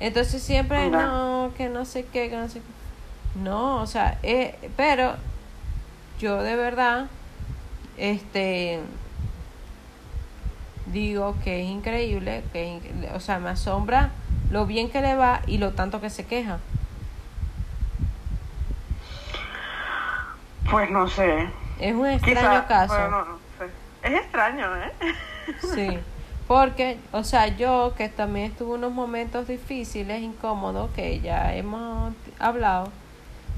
Entonces 0.00 0.42
siempre, 0.42 0.90
Ya. 0.90 1.06
no, 1.06 1.52
que 1.56 1.68
no 1.68 1.84
sé 1.84 2.04
qué, 2.06 2.30
que 2.30 2.36
no 2.36 2.48
sé 2.48 2.60
qué. 2.60 3.40
No, 3.40 3.76
o 3.82 3.86
sea, 3.86 4.18
eh, 4.22 4.56
pero 4.76 5.14
yo 6.18 6.42
de 6.42 6.56
verdad, 6.56 7.06
este, 7.96 8.80
digo 10.86 11.36
que 11.42 11.62
es 11.62 11.68
increíble, 11.68 12.44
que, 12.52 12.76
es 12.76 13.12
o 13.14 13.20
sea, 13.20 13.38
me 13.38 13.50
asombra 13.50 14.10
lo 14.50 14.66
bien 14.66 14.90
que 14.90 15.00
le 15.00 15.16
va 15.16 15.40
y 15.46 15.58
lo 15.58 15.72
tanto 15.72 16.00
que 16.00 16.10
se 16.10 16.26
queja. 16.26 16.58
Pues 20.70 20.90
no 20.90 21.08
sé. 21.08 21.48
Es 21.78 21.94
un 21.94 22.06
extraño 22.06 22.40
Quizá, 22.40 22.66
caso. 22.66 22.94
bueno, 22.94 23.10
no, 23.10 23.24
no 23.24 23.38
sé. 23.58 23.70
Es 24.02 24.20
extraño, 24.22 24.76
¿eh? 24.76 24.92
Sí, 25.74 25.98
porque, 26.48 26.98
o 27.12 27.24
sea, 27.24 27.48
yo 27.48 27.94
que 27.96 28.08
también 28.08 28.50
estuve 28.50 28.74
unos 28.74 28.92
momentos 28.92 29.46
difíciles, 29.46 30.22
incómodos, 30.22 30.90
que 30.92 31.20
ya 31.20 31.54
hemos 31.54 32.14
hablado, 32.38 32.90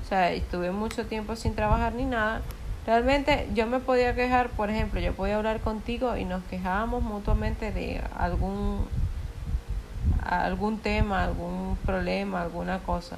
o 0.07 0.09
sea, 0.09 0.31
estuve 0.33 0.71
mucho 0.71 1.05
tiempo 1.07 1.35
sin 1.35 1.57
trabajar 1.57 1.93
ni 1.95 2.05
nada. 2.05 2.41
Realmente 2.87 3.49
yo 3.55 3.67
me 3.67 3.81
podía 3.81 4.15
quejar, 4.15 4.51
por 4.51 4.71
ejemplo, 4.71 5.01
yo 5.01 5.13
podía 5.13 5.37
hablar 5.37 5.59
contigo 5.61 6.17
y 6.17 6.25
nos 6.25 6.45
quejábamos 6.45 7.03
mutuamente 7.03 7.73
de 7.73 8.01
algún 8.17 8.87
algún 10.25 10.79
tema, 10.79 11.25
algún 11.25 11.77
problema, 11.85 12.43
alguna 12.43 12.79
cosa. 12.79 13.17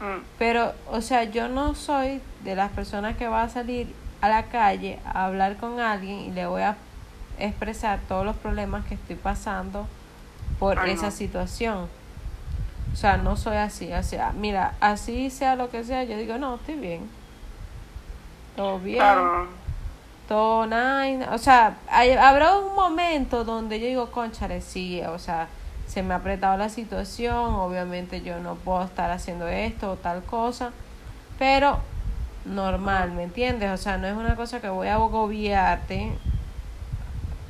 Mm, 0.00 0.22
Pero, 0.38 0.72
o 0.90 1.00
sea, 1.00 1.24
yo 1.24 1.48
no 1.48 1.74
soy 1.74 2.20
de 2.44 2.54
las 2.54 2.70
personas 2.70 3.16
que 3.16 3.26
va 3.28 3.42
a 3.42 3.48
salir 3.48 3.92
a 4.20 4.28
la 4.28 4.44
calle 4.44 5.00
a 5.04 5.24
hablar 5.26 5.56
con 5.56 5.80
alguien 5.80 6.20
y 6.20 6.30
le 6.30 6.46
voy 6.46 6.62
a 6.62 6.76
expresar 7.38 7.98
todos 8.08 8.24
los 8.24 8.36
problemas 8.36 8.84
que 8.86 8.94
estoy 8.94 9.16
pasando 9.16 9.86
por 10.60 10.78
Ay, 10.78 10.92
esa 10.92 11.06
no. 11.06 11.10
situación. 11.12 11.88
O 12.92 12.96
sea, 12.96 13.16
no 13.16 13.36
soy 13.36 13.56
así. 13.56 13.92
O 13.92 14.02
sea, 14.02 14.32
mira, 14.32 14.74
así 14.80 15.30
sea 15.30 15.56
lo 15.56 15.70
que 15.70 15.82
sea, 15.84 16.04
yo 16.04 16.16
digo, 16.16 16.38
no, 16.38 16.56
estoy 16.56 16.74
bien. 16.76 17.08
Todo 18.56 18.78
bien. 18.78 18.98
Claro. 18.98 19.48
Todo 20.28 20.66
nice. 20.66 21.26
O 21.30 21.38
sea, 21.38 21.76
hay- 21.90 22.12
habrá 22.12 22.56
un 22.58 22.74
momento 22.74 23.44
donde 23.44 23.80
yo 23.80 23.86
digo, 23.86 24.10
conchale, 24.10 24.60
sí, 24.60 25.00
o 25.02 25.18
sea, 25.18 25.48
se 25.86 26.02
me 26.02 26.14
ha 26.14 26.18
apretado 26.18 26.56
la 26.56 26.68
situación, 26.68 27.34
obviamente 27.54 28.22
yo 28.22 28.38
no 28.40 28.54
puedo 28.54 28.82
estar 28.84 29.10
haciendo 29.10 29.48
esto 29.48 29.92
o 29.92 29.96
tal 29.96 30.22
cosa, 30.22 30.70
pero 31.38 31.78
normal, 32.44 33.12
¿me 33.12 33.24
entiendes? 33.24 33.70
O 33.70 33.76
sea, 33.76 33.98
no 33.98 34.06
es 34.06 34.14
una 34.14 34.36
cosa 34.36 34.60
que 34.60 34.68
voy 34.68 34.88
a 34.88 34.94
agobiarte 34.94 36.12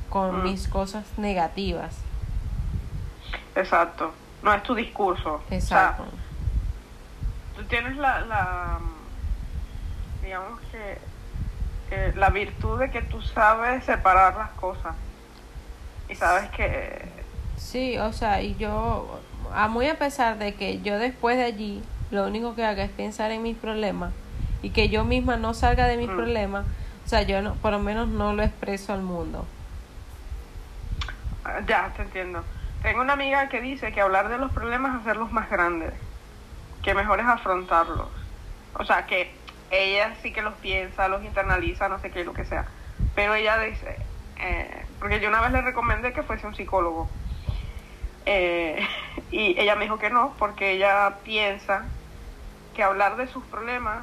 con 0.09 0.39
Mm. 0.41 0.43
mis 0.43 0.67
cosas 0.67 1.05
negativas. 1.17 1.95
Exacto. 3.55 4.11
No 4.43 4.53
es 4.53 4.61
tu 4.63 4.75
discurso. 4.75 5.41
Exacto. 5.49 6.03
O 6.03 6.05
sea, 6.05 6.15
tú 7.55 7.63
tienes 7.65 7.95
la, 7.97 8.21
la, 8.21 8.79
digamos 10.23 10.59
que 10.71 10.97
eh, 11.91 12.13
la 12.15 12.29
virtud 12.29 12.79
de 12.79 12.91
que 12.91 13.01
tú 13.03 13.21
sabes 13.21 13.83
separar 13.85 14.35
las 14.35 14.49
cosas 14.51 14.95
y 16.09 16.15
sabes 16.15 16.49
que... 16.51 17.05
Sí, 17.57 17.97
o 17.97 18.11
sea, 18.11 18.41
y 18.41 18.55
yo, 18.57 19.19
a 19.53 19.67
muy 19.67 19.87
a 19.87 19.97
pesar 19.97 20.37
de 20.37 20.55
que 20.55 20.81
yo 20.81 20.97
después 20.99 21.37
de 21.37 21.43
allí, 21.45 21.81
lo 22.11 22.25
único 22.27 22.55
que 22.55 22.65
haga 22.65 22.83
es 22.83 22.91
pensar 22.91 23.31
en 23.31 23.41
mis 23.43 23.55
problemas 23.57 24.11
y 24.61 24.71
que 24.71 24.89
yo 24.89 25.05
misma 25.05 25.37
no 25.37 25.53
salga 25.53 25.87
de 25.87 25.97
mis 25.97 26.09
Mm. 26.09 26.15
problemas, 26.15 26.65
o 27.05 27.07
sea, 27.09 27.21
yo 27.21 27.41
no, 27.41 27.53
por 27.55 27.71
lo 27.71 27.79
menos 27.79 28.07
no 28.07 28.33
lo 28.33 28.43
expreso 28.43 28.91
al 28.93 29.01
mundo. 29.03 29.45
Ah, 31.45 31.59
Ya, 31.67 31.91
te 31.95 32.01
entiendo. 32.01 32.43
Tengo 32.83 32.99
una 32.99 33.13
amiga 33.13 33.47
que 33.47 33.61
dice 33.61 33.93
que 33.93 34.01
hablar 34.01 34.27
de 34.27 34.37
los 34.37 34.51
problemas 34.51 34.93
es 34.93 35.01
hacerlos 35.01 35.31
más 35.31 35.49
grandes, 35.49 35.93
que 36.83 36.93
mejor 36.93 37.21
es 37.21 37.25
afrontarlos. 37.25 38.09
O 38.73 38.83
sea, 38.83 39.05
que 39.05 39.31
ella 39.71 40.13
sí 40.21 40.33
que 40.33 40.41
los 40.41 40.53
piensa, 40.55 41.07
los 41.07 41.23
internaliza, 41.23 41.87
no 41.87 41.99
sé 41.99 42.11
qué, 42.11 42.25
lo 42.25 42.33
que 42.33 42.43
sea. 42.43 42.65
Pero 43.15 43.35
ella 43.35 43.57
dice, 43.57 43.95
eh, 44.37 44.85
porque 44.99 45.21
yo 45.21 45.29
una 45.29 45.39
vez 45.39 45.53
le 45.53 45.61
recomendé 45.61 46.11
que 46.11 46.23
fuese 46.23 46.45
un 46.45 46.55
psicólogo. 46.55 47.09
Eh, 48.25 48.85
y 49.31 49.57
ella 49.57 49.75
me 49.75 49.85
dijo 49.85 49.97
que 49.97 50.09
no, 50.09 50.33
porque 50.37 50.71
ella 50.71 51.19
piensa 51.23 51.85
que 52.75 52.83
hablar 52.83 53.15
de 53.15 53.27
sus 53.27 53.45
problemas 53.45 53.99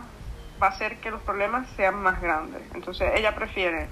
va 0.61 0.69
a 0.69 0.71
hacer 0.71 0.97
que 1.01 1.11
los 1.11 1.21
problemas 1.21 1.69
sean 1.77 1.97
más 2.03 2.23
grandes. 2.23 2.63
Entonces 2.73 3.13
ella 3.15 3.35
prefiere, 3.35 3.89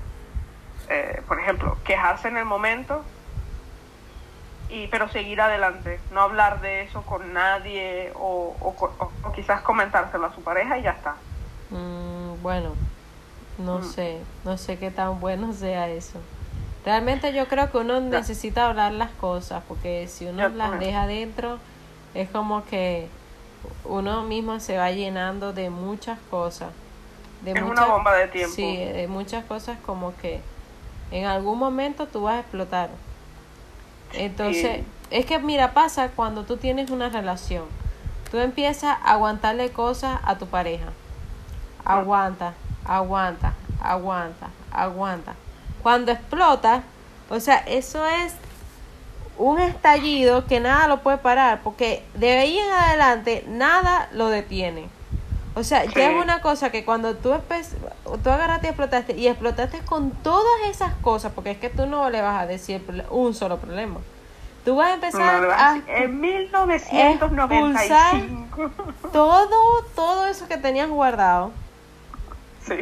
eh, 0.88 1.21
por 1.28 1.38
ejemplo, 1.38 1.76
quejarse 1.85 2.28
en 2.28 2.38
el 2.38 2.47
momento 2.47 3.04
y 4.69 4.87
pero 4.89 5.09
seguir 5.09 5.41
adelante, 5.41 5.99
no 6.13 6.21
hablar 6.23 6.61
de 6.61 6.83
eso 6.83 7.03
con 7.03 7.33
nadie 7.33 8.13
o, 8.15 8.55
o, 8.61 8.75
co- 8.75 8.95
o- 8.99 9.29
o 9.29 9.33
quizás 9.33 9.63
comentárselo 9.63 10.27
a 10.27 10.35
su 10.35 10.43
pareja 10.43 10.79
y 10.79 10.83
ya 10.83 10.91
está. 10.91 11.17
Mm, 11.71 12.43
bueno, 12.43 12.71
no 13.59 13.79
Mm. 13.79 13.85
sé, 13.85 14.19
no 14.45 14.57
sé 14.59 14.79
qué 14.79 14.91
tan 14.91 15.21
bueno 15.21 15.53
sea 15.59 15.89
eso. 15.89 16.19
Realmente 16.85 17.33
yo 17.35 17.49
creo 17.49 17.71
que 17.71 17.79
uno 17.79 17.95
Ya. 17.95 18.19
necesita 18.19 18.67
hablar 18.69 18.93
las 18.93 19.11
cosas, 19.13 19.63
porque 19.69 20.07
si 20.09 20.27
uno 20.27 20.39
Ya, 20.39 20.49
las 20.49 20.69
bueno. 20.71 20.85
deja 20.85 21.03
adentro, 21.03 21.59
es 22.15 22.29
como 22.31 22.65
que 22.65 23.09
uno 23.85 24.23
mismo 24.23 24.61
se 24.61 24.79
va 24.79 24.91
llenando 24.91 25.53
de 25.53 25.71
muchas 25.71 26.19
cosas. 26.31 26.71
De 27.43 27.51
Es 27.53 27.57
una 27.59 27.67
muchas- 27.67 27.89
bomba 27.89 28.15
de 28.15 28.29
tiempo. 28.29 28.55
Sí, 28.55 28.77
de 28.77 29.07
muchas 29.09 29.45
cosas 29.45 29.79
como 29.85 30.17
que 30.17 30.41
en 31.11 31.25
algún 31.27 31.59
momento 31.59 32.07
tú 32.07 32.23
vas 32.23 32.37
a 32.37 32.41
explotar. 32.41 32.91
Entonces, 34.15 34.79
Sí. 34.79 34.85
es 35.11 35.27
que 35.27 35.38
mira, 35.38 35.73
pasa 35.73 36.09
cuando 36.15 36.45
tú 36.45 36.57
tienes 36.57 36.91
una 36.91 37.09
relación. 37.09 37.65
Tú 38.31 38.38
empiezas 38.38 38.97
a 39.03 39.12
aguantarle 39.12 39.71
cosas 39.71 40.21
a 40.25 40.37
tu 40.37 40.47
pareja. 40.47 40.87
Aguanta, 41.85 42.55
aguanta, 42.85 43.55
aguanta, 43.81 44.49
aguanta. 44.73 45.35
Cuando 45.83 46.12
explota, 46.12 46.83
o 47.31 47.41
sea, 47.41 47.59
eso 47.67 48.07
es 48.07 48.35
un 49.38 49.59
estallido 49.61 50.47
que 50.47 50.61
nada 50.61 50.88
lo 50.88 51.03
puede 51.03 51.19
parar, 51.19 51.61
porque 51.62 52.05
de 52.15 52.38
ahí 52.38 52.59
en 52.59 52.71
adelante 52.71 53.45
nada 53.49 54.09
lo 54.12 54.29
detiene. 54.29 54.88
O 55.59 55.65
sea, 55.65 55.83
Sí. 55.85 55.91
ya 55.97 56.11
es 56.12 56.23
una 56.23 56.41
cosa 56.41 56.71
que 56.71 56.85
cuando 56.85 57.17
tú, 57.17 57.33
tú 58.23 58.31
agarraste 58.31 58.67
y 58.67 58.71
explotaste, 58.71 59.17
y 59.17 59.27
explotaste 59.27 59.81
con 59.81 60.11
todas 60.11 60.61
esas 60.71 60.95
cosas, 61.03 61.33
porque 61.35 61.50
es 61.50 61.59
que 61.59 61.69
tú 61.69 61.87
no 61.87 62.09
le 62.11 62.23
vas 62.23 62.41
a 62.43 62.47
decir 62.47 62.81
un 63.11 63.35
solo 63.35 63.59
problema. 63.59 63.97
Tú 64.65 64.77
vas 64.77 64.91
a 64.91 64.95
empezar 64.95 65.43
No, 65.43 65.50
a 65.50 65.81
en 65.88 66.21
1995. 66.21 68.71
todo, 69.12 69.83
todo 69.95 70.27
eso 70.27 70.47
que 70.49 70.57
tenías 70.59 70.88
guardado. 70.88 71.53
sí. 72.67 72.75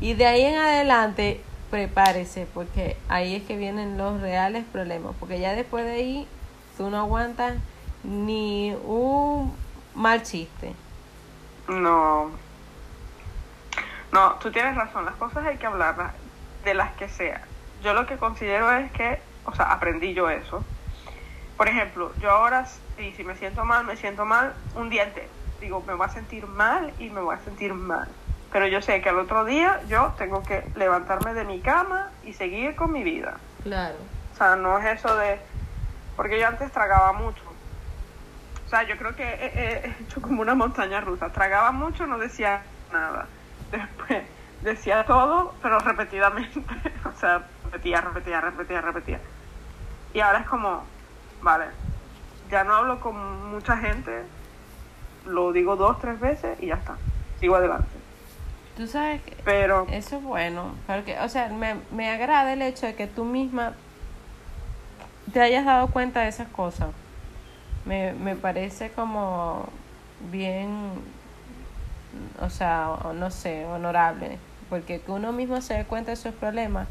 Y 0.00 0.12
de 0.14 0.26
ahí 0.26 0.42
en 0.42 0.56
adelante, 0.56 1.40
prepárese, 1.70 2.46
porque 2.52 2.98
ahí 3.08 3.34
es 3.34 3.42
que 3.44 3.56
vienen 3.56 3.96
los 3.96 4.20
reales 4.20 4.64
problemas. 4.70 5.14
Porque 5.18 5.40
ya 5.40 5.54
después 5.54 5.86
de 5.86 5.92
ahí, 5.92 6.28
tú 6.76 6.90
no 6.90 6.98
aguantas 6.98 7.54
ni 8.04 8.74
un 8.86 9.54
mal 9.94 10.22
chiste. 10.22 10.74
No. 11.68 12.30
No, 14.12 14.34
tú 14.34 14.50
tienes 14.50 14.74
razón, 14.76 15.04
las 15.04 15.14
cosas 15.16 15.44
hay 15.46 15.58
que 15.58 15.66
hablarlas 15.66 16.12
de 16.64 16.74
las 16.74 16.92
que 16.92 17.08
sea. 17.08 17.42
Yo 17.82 17.92
lo 17.92 18.06
que 18.06 18.16
considero 18.16 18.72
es 18.72 18.90
que, 18.92 19.20
o 19.44 19.54
sea, 19.54 19.72
aprendí 19.72 20.14
yo 20.14 20.30
eso. 20.30 20.64
Por 21.56 21.68
ejemplo, 21.68 22.12
yo 22.20 22.30
ahora, 22.30 22.66
sí, 22.96 23.12
si 23.16 23.24
me 23.24 23.36
siento 23.36 23.64
mal, 23.64 23.84
me 23.84 23.96
siento 23.96 24.24
mal 24.24 24.54
un 24.74 24.90
día 24.90 25.04
entero. 25.04 25.28
Digo, 25.60 25.82
me 25.86 25.94
voy 25.94 26.06
a 26.06 26.10
sentir 26.10 26.46
mal 26.46 26.92
y 26.98 27.08
me 27.10 27.20
voy 27.20 27.34
a 27.34 27.38
sentir 27.40 27.72
mal. 27.72 28.08
Pero 28.52 28.66
yo 28.66 28.80
sé 28.82 29.00
que 29.00 29.08
al 29.08 29.18
otro 29.18 29.44
día 29.44 29.80
yo 29.88 30.12
tengo 30.18 30.42
que 30.42 30.64
levantarme 30.76 31.34
de 31.34 31.44
mi 31.44 31.60
cama 31.60 32.10
y 32.24 32.32
seguir 32.32 32.76
con 32.76 32.92
mi 32.92 33.02
vida. 33.02 33.36
Claro. 33.62 33.96
O 34.34 34.36
sea, 34.36 34.56
no 34.56 34.78
es 34.78 34.98
eso 34.98 35.16
de... 35.16 35.38
Porque 36.14 36.38
yo 36.38 36.46
antes 36.46 36.70
tragaba 36.72 37.12
mucho. 37.12 37.42
O 38.66 38.68
sea, 38.68 38.82
yo 38.82 38.96
creo 38.96 39.14
que 39.14 39.22
he, 39.22 39.86
he 39.86 40.02
hecho 40.02 40.20
como 40.20 40.42
una 40.42 40.54
montaña 40.54 41.00
rusa. 41.00 41.30
Tragaba 41.30 41.70
mucho, 41.72 42.06
no 42.06 42.18
decía 42.18 42.62
nada. 42.92 43.26
Después 43.70 44.24
decía 44.62 45.04
todo, 45.04 45.54
pero 45.62 45.78
repetidamente. 45.78 46.62
O 47.06 47.18
sea, 47.18 47.46
repetía, 47.64 48.02
repetía, 48.02 48.40
repetía, 48.42 48.80
repetía. 48.82 49.20
Y 50.12 50.20
ahora 50.20 50.40
es 50.40 50.46
como, 50.46 50.82
vale, 51.40 51.66
ya 52.50 52.62
no 52.64 52.74
hablo 52.74 53.00
con 53.00 53.50
mucha 53.50 53.76
gente, 53.78 54.24
lo 55.24 55.52
digo 55.52 55.76
dos, 55.76 55.98
tres 55.98 56.20
veces 56.20 56.60
y 56.60 56.66
ya 56.66 56.74
está. 56.74 56.96
Sigo 57.40 57.56
adelante. 57.56 57.88
Tú 58.76 58.86
sabes 58.86 59.22
que 59.22 59.34
Pero... 59.44 59.86
eso 59.90 60.18
es 60.18 60.22
bueno, 60.22 60.74
porque, 60.86 61.18
o 61.20 61.28
sea, 61.30 61.48
me, 61.48 61.76
me 61.90 62.10
agrada 62.10 62.52
el 62.52 62.60
hecho 62.60 62.84
de 62.84 62.94
que 62.94 63.06
tú 63.06 63.24
misma 63.24 63.72
te 65.32 65.40
hayas 65.40 65.64
dado 65.64 65.86
cuenta 65.88 66.20
de 66.20 66.28
esas 66.28 66.48
cosas. 66.48 66.88
Me, 67.86 68.12
me 68.12 68.34
parece 68.36 68.90
como 68.90 69.68
bien, 70.30 70.90
o 72.40 72.50
sea, 72.50 72.90
no 73.14 73.30
sé, 73.30 73.64
honorable, 73.64 74.38
porque 74.68 75.00
que 75.00 75.10
uno 75.10 75.32
mismo 75.32 75.60
se 75.60 75.74
dé 75.74 75.84
cuenta 75.84 76.10
de 76.10 76.16
sus 76.16 76.32
problemas 76.34 76.88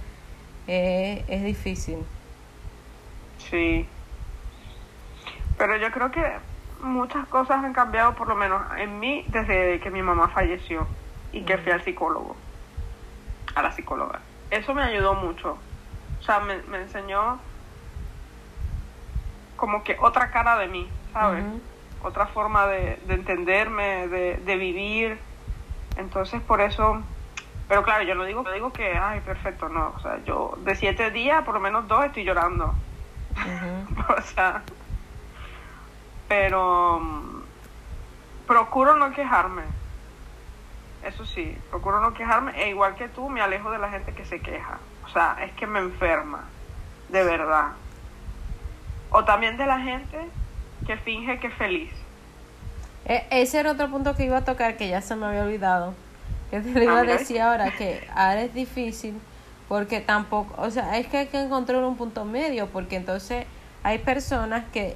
eh, 0.68 1.24
es 1.28 1.44
difícil. 1.44 1.98
Sí. 3.38 3.88
Pero 5.58 5.78
yo 5.78 5.92
creo 5.92 6.12
que 6.12 6.24
muchas 6.82 7.28
cosas 7.28 7.64
han 7.64 7.74
cambiado, 7.74 8.16
por 8.16 8.28
lo 8.28 8.36
menos 8.36 8.62
en 8.78 9.00
mí, 9.00 9.26
desde 9.30 9.80
que 9.80 9.90
mi 9.90 10.02
mamá 10.02 10.30
falleció 10.30 10.88
y 11.32 11.42
que 11.42 11.58
fui 11.58 11.72
al 11.72 11.84
psicólogo, 11.84 12.36
a 13.54 13.62
la 13.62 13.72
psicóloga. 13.72 14.22
Eso 14.52 14.74
me 14.74 14.84
ayudó 14.84 15.14
mucho. 15.14 15.58
O 16.20 16.24
sea, 16.24 16.40
me, 16.40 16.62
me 16.64 16.82
enseñó 16.82 17.40
como 19.56 19.84
que 19.84 19.98
otra 20.02 20.32
cara 20.32 20.58
de 20.58 20.68
mí, 20.68 20.90
¿sabes? 21.14 21.44
Otra 22.04 22.28
forma 22.28 22.68
de, 22.68 22.98
de 23.08 23.14
entenderme, 23.16 24.08
de, 24.08 24.38
de 24.38 24.58
vivir. 24.58 25.20
Entonces, 25.98 26.42
por 26.42 26.62
eso... 26.62 27.02
Pero 27.68 27.84
claro, 27.84 28.04
yo 28.04 28.14
no 28.16 28.26
digo, 28.26 28.44
no 28.44 28.52
digo 28.52 28.72
que, 28.74 28.96
ay, 28.98 29.22
perfecto, 29.22 29.70
no. 29.70 29.94
O 29.96 30.00
sea, 30.00 30.24
yo 30.24 30.54
de 30.60 30.76
siete 30.76 31.10
días, 31.12 31.44
por 31.44 31.56
lo 31.56 31.60
menos 31.60 31.88
dos, 31.88 32.06
estoy 32.06 32.24
llorando. 32.24 32.74
O 34.18 34.22
sea, 34.22 34.64
pero 36.28 37.02
procuro 38.46 38.96
no 38.96 39.12
quejarme. 39.12 39.64
Eso 41.02 41.26
sí, 41.26 41.58
procuro 41.70 42.00
no 42.02 42.14
quejarme 42.14 42.52
e 42.64 42.70
igual 42.70 42.96
que 42.96 43.10
tú 43.10 43.30
me 43.30 43.42
alejo 43.42 43.72
de 43.72 43.78
la 43.80 43.90
gente 43.90 44.14
que 44.14 44.26
se 44.26 44.42
queja. 44.42 44.80
O 45.04 45.08
sea, 45.08 45.38
es 45.44 45.54
que 45.54 45.68
me 45.68 45.80
enferma, 45.80 46.56
de 47.10 47.24
verdad. 47.24 47.85
O 49.18 49.24
también 49.24 49.56
de 49.58 49.66
la 49.66 49.80
gente 49.80 50.18
que 50.86 50.98
finge 50.98 51.40
que 51.40 51.48
es 51.48 51.54
feliz. 51.54 51.90
E- 53.06 53.26
ese 53.30 53.60
era 53.60 53.72
otro 53.72 53.90
punto 53.90 54.16
que 54.16 54.26
iba 54.26 54.38
a 54.38 54.44
tocar 54.44 54.76
que 54.78 54.90
ya 54.90 55.02
se 55.02 55.16
me 55.16 55.26
había 55.26 55.44
olvidado. 55.44 55.94
Que 56.52 56.60
te 56.60 56.72
lo 56.72 56.84
iba 56.84 57.00
a 57.00 57.04
decir 57.04 57.40
ahora 57.42 57.72
que 57.72 58.06
ahora 58.14 58.42
es 58.42 58.54
difícil 58.54 59.20
porque 59.70 60.00
tampoco, 60.02 60.54
o 60.62 60.70
sea, 60.70 60.98
es 60.98 61.08
que 61.08 61.18
hay 61.18 61.28
que 61.28 61.40
encontrar 61.42 61.84
un 61.84 61.96
punto 61.98 62.26
medio 62.26 62.68
porque 62.68 62.98
entonces 62.98 63.46
hay 63.84 64.00
personas 64.00 64.64
que 64.74 64.96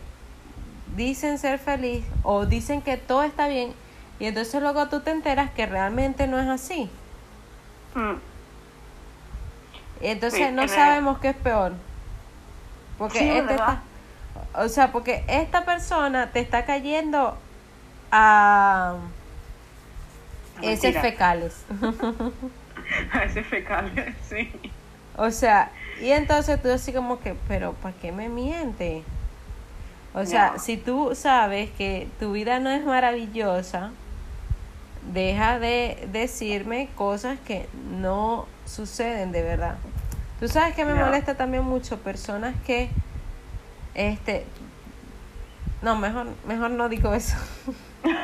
dicen 0.96 1.38
ser 1.40 1.58
feliz 1.60 2.04
o 2.24 2.46
dicen 2.46 2.82
que 2.82 2.98
todo 2.98 3.24
está 3.24 3.48
bien 3.48 3.74
y 4.20 4.26
entonces 4.26 4.62
luego 4.62 4.88
tú 4.90 5.00
te 5.00 5.12
enteras 5.12 5.50
que 5.52 5.66
realmente 5.66 6.28
no 6.28 6.40
es 6.40 6.48
así. 6.48 6.90
Mm, 7.96 8.16
Y 10.04 10.08
entonces 10.08 10.40
Sí, 10.40 10.46
no 10.54 10.64
en 10.64 10.70
el- 10.70 10.76
sabemos 10.76 11.20
qué 11.20 11.30
es 11.30 11.36
peor. 11.38 11.74
Porque 12.98 13.20
Sí, 13.20 13.30
este 13.30 13.54
está- 13.54 13.82
o 14.56 14.68
sea, 14.70 14.92
porque 14.92 15.24
esta 15.28 15.65
persona 15.65 16.32
te 16.32 16.39
está 16.39 16.65
cayendo 16.65 17.38
a 18.12 18.96
heces 20.62 21.00
fecales. 21.00 21.63
A 23.13 23.24
ese 23.24 23.44
fecal, 23.44 23.92
sí. 24.28 24.52
o 25.15 25.30
sea, 25.30 25.70
y 26.02 26.10
entonces 26.10 26.60
tú 26.60 26.72
así 26.72 26.92
como 26.92 27.20
que, 27.20 27.36
pero 27.48 27.74
¿para 27.74 27.94
qué 27.96 28.12
me 28.12 28.30
miente? 28.30 29.04
O 30.15 30.26
sea, 30.26 30.54
No. 30.54 30.60
si 30.60 30.76
tú 30.78 31.12
sabes 31.13 31.70
que 31.70 32.08
tu 32.20 32.32
vida 32.32 32.60
no 32.60 32.72
es 32.72 32.84
maravillosa, 32.84 33.92
deja 35.13 35.60
de 35.60 36.08
decirme 36.12 36.89
cosas 36.96 37.38
que 37.46 37.70
no 38.00 38.48
suceden 38.65 39.32
de 39.32 39.44
verdad. 39.44 39.76
Tú 40.39 40.48
sabes 40.48 40.74
que 40.74 40.84
me 40.84 40.96
molesta 40.96 41.36
también 41.36 41.63
mucho 41.63 41.98
personas 42.00 42.56
que, 42.65 42.89
este, 43.95 44.45
no, 45.82 45.95
mejor, 45.97 46.28
mejor 46.45 46.71
no 46.71 46.89
digo 46.89 47.13
eso. 47.13 47.38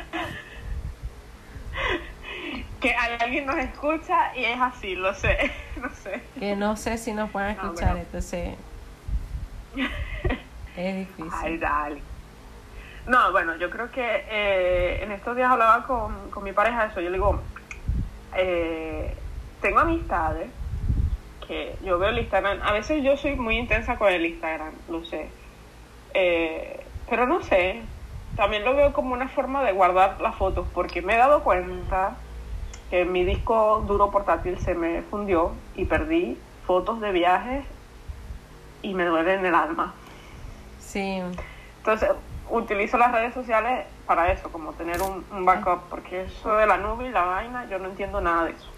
Que 2.80 2.94
alguien 2.94 3.46
nos 3.48 3.58
escucha 3.58 4.36
y 4.36 4.44
es 4.44 4.60
así, 4.62 4.96
lo 4.96 5.14
sé, 5.16 5.52
no 5.82 5.90
sé. 5.90 6.22
que 6.38 6.56
no 6.56 6.76
sé 6.78 6.98
si 7.00 7.14
nos 7.14 7.32
pueden 7.32 7.58
No, 7.58 7.64
escuchar, 7.64 7.98
entonces 7.98 8.54
es 10.78 10.96
difícil. 10.96 11.32
Ay, 11.34 11.58
dale. 11.58 12.02
No, 13.08 13.32
bueno, 13.32 13.56
yo 13.58 13.70
creo 13.70 13.92
que 13.92 14.26
eh, 14.30 15.04
en 15.04 15.12
estos 15.12 15.36
días 15.36 15.50
hablaba 15.52 15.86
con, 15.88 16.30
con 16.32 16.44
mi 16.44 16.52
pareja 16.54 16.84
de 16.84 16.92
eso. 16.92 17.02
Yo 17.02 17.10
le 17.10 17.18
digo, 17.18 17.42
eh, 18.36 19.16
tengo 19.62 19.80
amistades 19.80 20.50
que 21.48 21.76
yo 21.84 21.98
veo 21.98 22.10
el 22.10 22.20
Instagram. 22.20 22.60
A 22.62 22.72
veces 22.72 23.04
yo 23.04 23.18
soy 23.18 23.36
muy 23.36 23.58
intensa 23.58 23.98
con 23.98 24.12
el 24.12 24.26
Instagram, 24.26 24.74
lo 24.90 25.04
sé. 25.06 25.30
Eh, 26.18 26.80
pero 27.10 27.28
no 27.28 27.44
sé, 27.44 27.82
también 28.38 28.64
lo 28.64 28.74
veo 28.74 28.94
como 28.94 29.14
una 29.14 29.28
forma 29.28 29.64
de 29.64 29.74
guardar 29.74 30.20
las 30.22 30.36
fotos, 30.36 30.66
porque 30.74 31.02
me 31.02 31.14
he 31.14 31.18
dado 31.18 31.44
cuenta 31.44 32.16
que 32.90 33.04
mi 33.04 33.26
disco 33.26 33.84
duro 33.86 34.12
portátil 34.12 34.58
se 34.60 34.76
me 34.76 35.02
fundió 35.04 35.52
y 35.76 35.86
perdí 35.86 36.38
fotos 36.66 37.02
de 37.02 37.12
viajes 37.12 37.66
y 38.82 38.94
me 38.94 39.04
duele 39.06 39.34
en 39.34 39.46
el 39.46 39.56
alma. 39.56 39.94
Sí, 40.80 41.22
Entonces, 41.80 42.10
utilizo 42.50 42.98
las 42.98 43.12
redes 43.12 43.34
sociales 43.34 43.86
para 44.08 44.32
eso, 44.32 44.50
como 44.52 44.72
tener 44.74 45.02
un, 45.02 45.26
un 45.32 45.46
backup, 45.46 45.82
porque 45.90 46.24
eso 46.24 46.56
de 46.56 46.66
la 46.66 46.78
nube 46.78 47.08
y 47.08 47.12
la 47.12 47.24
vaina, 47.26 47.66
yo 47.70 47.78
no 47.80 47.90
entiendo 47.90 48.22
nada 48.22 48.46
de 48.46 48.52
eso. 48.52 48.70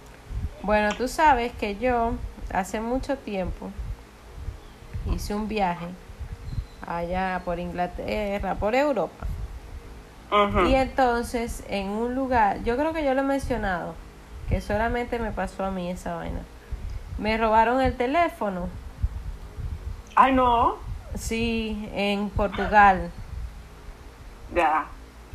bueno, 0.63 0.93
tú 0.95 1.07
sabes 1.07 1.51
que 1.53 1.75
yo 1.75 2.13
hace 2.51 2.79
mucho 2.81 3.17
tiempo 3.17 3.69
hice 5.13 5.35
un 5.35 5.47
viaje 5.47 5.87
allá 6.87 7.41
por 7.45 7.59
Inglaterra, 7.59 8.55
por 8.55 8.73
Europa. 8.75 9.25
Y 10.67 10.73
entonces 10.75 11.63
en 11.69 11.87
un 11.89 12.15
lugar, 12.15 12.63
yo 12.63 12.75
creo 12.75 12.91
que 12.93 13.03
yo 13.03 13.13
lo 13.13 13.21
he 13.21 13.23
mencionado, 13.25 13.93
que 14.49 14.59
solamente 14.61 15.19
me 15.19 15.31
pasó 15.31 15.63
a 15.63 15.71
mí 15.71 15.89
esa 15.89 16.15
vaina. 16.15 16.39
Me 17.17 17.37
robaron 17.37 17.81
el 17.81 17.95
teléfono, 17.95 18.67
Ay, 20.15 20.33
no, 20.33 20.75
sí, 21.15 21.89
en 21.93 22.29
Portugal. 22.29 23.09
ya. 24.53 24.85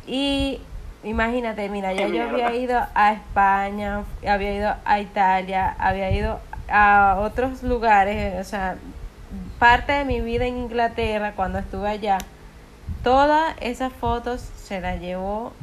Y 0.05 0.61
imagínate, 1.03 1.69
mira, 1.69 1.93
ya 1.93 2.07
yo 2.07 2.23
había 2.29 2.53
ido 2.53 2.79
a 2.93 3.13
España, 3.13 4.03
había 4.27 4.53
ido 4.53 4.75
a 4.85 4.99
Italia, 4.99 5.75
había 5.79 6.11
ido 6.11 6.39
a 6.69 7.17
otros 7.21 7.63
lugares, 7.63 8.39
o 8.45 8.49
sea, 8.49 8.75
parte 9.63 9.93
de 9.93 10.03
mi 10.03 10.19
vida 10.19 10.45
en 10.45 10.57
Inglaterra 10.57 11.31
cuando 11.37 11.57
estuve 11.57 11.87
allá. 11.87 12.17
Todas 13.01 13.55
esas 13.61 13.93
fotos 13.93 14.41
se 14.41 14.81
las 14.81 14.99
llevó 14.99 15.53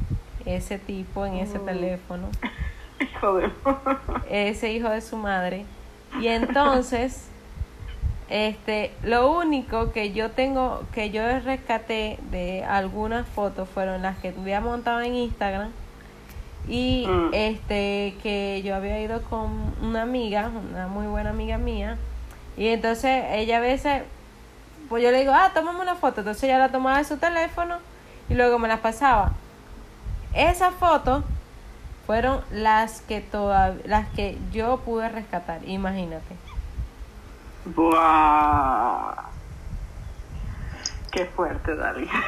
ese 0.43 0.79
tipo 0.79 1.23
en 1.27 1.35
ese 1.35 1.59
Mm. 1.59 1.65
teléfono, 1.65 2.27
Hijo 2.99 3.35
de... 3.35 3.51
ese 4.31 4.71
hijo 4.73 4.89
de 4.89 5.01
su 5.01 5.17
madre. 5.17 5.65
Y 6.19 6.29
entonces, 6.29 7.27
este, 8.27 8.91
lo 9.03 9.37
único 9.37 9.91
que 9.91 10.13
yo 10.13 10.31
tengo, 10.31 10.81
que 10.95 11.11
yo 11.11 11.21
rescaté 11.41 12.17
de 12.31 12.63
algunas 12.63 13.27
fotos 13.27 13.69
fueron 13.69 14.01
las 14.01 14.17
que 14.17 14.29
había 14.29 14.61
montado 14.61 15.01
en 15.01 15.13
Instagram 15.13 15.69
y 16.67 17.05
Mm. 17.07 17.29
este 17.33 18.15
que 18.23 18.63
yo 18.65 18.73
había 18.75 18.99
ido 18.99 19.21
con 19.21 19.75
una 19.83 20.01
amiga, 20.01 20.49
una 20.71 20.87
muy 20.87 21.05
buena 21.05 21.29
amiga 21.29 21.59
mía, 21.59 21.97
y 22.57 22.67
entonces 22.67 23.25
ella 23.31 23.57
a 23.57 23.61
veces, 23.61 24.03
pues 24.89 25.03
yo 25.03 25.11
le 25.11 25.19
digo, 25.19 25.33
ah, 25.33 25.51
tómame 25.53 25.79
una 25.79 25.95
foto, 25.95 26.21
entonces 26.21 26.43
ella 26.43 26.59
la 26.59 26.69
tomaba 26.69 26.97
de 26.97 27.05
su 27.05 27.17
teléfono 27.17 27.77
y 28.29 28.35
luego 28.35 28.59
me 28.59 28.67
las 28.67 28.79
pasaba. 28.79 29.31
Esas 30.33 30.73
fotos 30.75 31.23
fueron 32.05 32.41
las 32.51 33.01
que 33.01 33.21
toda, 33.21 33.75
las 33.85 34.07
que 34.09 34.37
yo 34.51 34.77
pude 34.79 35.09
rescatar, 35.09 35.67
imagínate. 35.67 36.35
Buah. 37.65 39.31
Qué 41.11 41.25
fuerte, 41.25 41.75
Dali. 41.75 42.07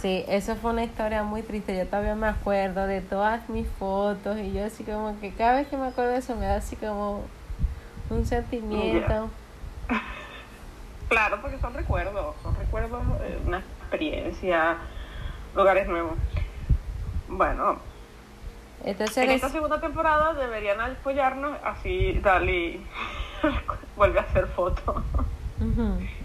Sí, 0.00 0.24
eso 0.28 0.56
fue 0.56 0.70
una 0.70 0.84
historia 0.84 1.22
muy 1.22 1.42
triste. 1.42 1.76
Yo 1.76 1.86
todavía 1.86 2.14
me 2.14 2.28
acuerdo 2.28 2.86
de 2.86 3.02
todas 3.02 3.46
mis 3.50 3.66
fotos 3.78 4.38
y 4.38 4.52
yo 4.52 4.64
así 4.64 4.82
como 4.84 5.18
que 5.20 5.32
cada 5.32 5.54
vez 5.54 5.68
que 5.68 5.76
me 5.76 5.88
acuerdo 5.88 6.12
de 6.12 6.18
eso 6.18 6.34
me 6.36 6.46
da 6.46 6.56
así 6.56 6.76
como 6.76 7.22
un 8.10 8.26
sentimiento. 8.26 9.30
Claro, 11.08 11.40
porque 11.42 11.58
son 11.58 11.74
recuerdos, 11.74 12.36
son 12.40 12.54
recuerdos 12.54 13.02
de 13.20 13.36
una 13.44 13.58
experiencia, 13.58 14.76
lugares 15.56 15.88
nuevos. 15.88 16.12
Bueno, 17.28 17.78
Entonces, 18.84 19.16
en 19.24 19.30
esta 19.32 19.48
segunda 19.48 19.80
temporada 19.80 20.34
deberían 20.34 20.80
apoyarnos, 20.80 21.58
así 21.64 22.12
Dali 22.22 22.86
vuelve 23.96 24.20
a 24.20 24.22
hacer 24.22 24.46
fotos 24.48 25.02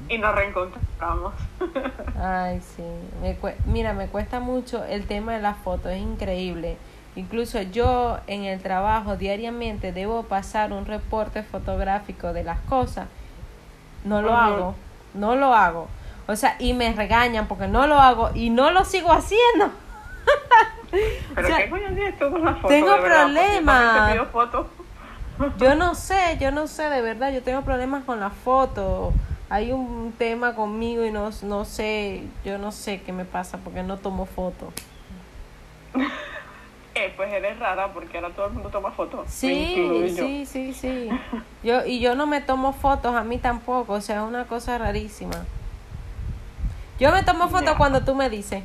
y 0.08 0.18
nos 0.20 0.36
reencontramos. 0.36 1.34
Ay, 2.22 2.62
sí. 2.62 2.84
Me 3.24 3.40
cue- 3.42 3.56
Mira, 3.66 3.94
me 3.94 4.08
cuesta 4.08 4.40
mucho 4.40 4.84
el 4.86 5.08
tema 5.08 5.34
de 5.34 5.42
las 5.42 5.58
fotos, 5.58 5.94
es 5.94 6.00
increíble. 6.02 6.78
Incluso 7.16 7.62
yo 7.62 8.20
en 8.28 8.44
el 8.44 8.62
trabajo 8.62 9.16
diariamente 9.16 9.94
debo 9.94 10.24
pasar 10.24 10.74
un 10.74 10.86
reporte 10.86 11.44
fotográfico 11.44 12.34
de 12.34 12.44
las 12.44 12.60
cosas. 12.62 13.08
No 14.04 14.22
lo 14.22 14.36
hago, 14.36 14.76
no 15.14 15.36
lo 15.36 15.54
hago. 15.54 15.88
O 16.28 16.36
sea, 16.36 16.56
y 16.60 16.74
me 16.74 16.92
regañan 16.92 17.48
porque 17.48 17.68
no 17.68 17.88
lo 17.88 18.00
hago 18.00 18.32
y 18.34 18.50
no 18.50 18.72
lo 18.72 18.84
sigo 18.84 19.12
haciendo. 19.12 19.72
Pero 21.36 21.48
O 21.48 21.50
sea, 21.50 21.58
qué 21.58 21.70
coño 21.70 21.88
tienes 21.94 22.18
tú 22.18 22.32
con 22.32 22.44
las 22.44 22.56
fotos. 22.56 22.70
tengo 22.70 22.96
problemas. 23.02 24.16
Yo 25.58 25.76
no 25.76 25.96
sé, 25.96 26.38
yo 26.40 26.50
no 26.52 26.66
sé, 26.66 26.84
de 26.84 27.02
verdad, 27.02 27.34
yo 27.34 27.44
tengo 27.44 27.62
problemas 27.64 28.06
con 28.06 28.22
las 28.22 28.32
fotos. 28.32 29.14
Hay 29.50 29.74
un 29.74 30.14
tema 30.18 30.56
conmigo 30.56 31.04
y 31.04 31.12
no, 31.12 31.30
no 31.44 31.66
sé, 31.66 32.24
yo 32.46 32.58
no 32.58 32.72
sé 32.72 33.02
qué 33.02 33.12
me 33.12 33.26
pasa 33.26 33.58
porque 33.58 33.84
no 33.84 33.98
tomo 33.98 34.26
fotos. 34.26 34.74
Eh, 36.98 37.14
pues 37.18 37.32
eres 37.34 37.60
rara 37.60 37.92
porque 37.92 38.18
ahora 38.18 38.30
todo 38.30 38.48
el 38.48 38.54
mundo 38.54 38.70
toma 38.70 38.90
fotos. 38.92 39.30
Sí, 39.30 40.14
sí, 40.16 40.46
sí, 40.46 40.74
sí. 40.74 41.10
Yo, 41.62 41.86
y 41.86 42.00
yo 42.00 42.16
no 42.16 42.26
me 42.26 42.40
tomo 42.40 42.72
fotos, 42.72 43.14
a 43.16 43.24
mí 43.26 43.38
tampoco, 43.38 43.94
o 43.94 44.02
sea, 44.02 44.22
es 44.22 44.28
una 44.28 44.46
cosa 44.46 44.78
rarísima. 44.78 45.46
Yo 46.98 47.12
me 47.12 47.24
tomo 47.24 47.50
fotos 47.50 47.76
cuando 47.76 48.06
tú 48.06 48.16
me 48.16 48.30
dices. 48.30 48.64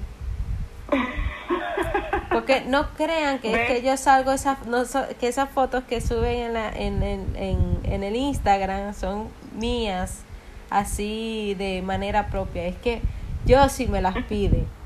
Porque 2.31 2.61
no 2.61 2.90
crean 2.90 3.40
que 3.40 3.49
es 3.49 3.59
¿Ves? 3.59 3.69
que 3.69 3.83
yo 3.83 3.97
salgo 3.97 4.31
esas, 4.31 4.64
no, 4.64 4.85
que 5.19 5.27
esas 5.27 5.51
fotos 5.51 5.83
que 5.83 6.01
suben 6.01 6.38
en, 6.38 6.53
la, 6.53 6.69
en, 6.69 7.03
en, 7.03 7.37
en, 7.37 7.81
en 7.83 8.03
el 8.05 8.14
Instagram 8.14 8.95
son 8.95 9.29
mías, 9.57 10.21
así 10.71 11.57
de 11.59 11.83
manera 11.83 12.29
propia. 12.29 12.66
Es 12.66 12.77
que 12.77 13.01
yo 13.45 13.69
sí 13.69 13.88
me 13.88 14.01
las 14.01 14.16
pide. 14.25 14.64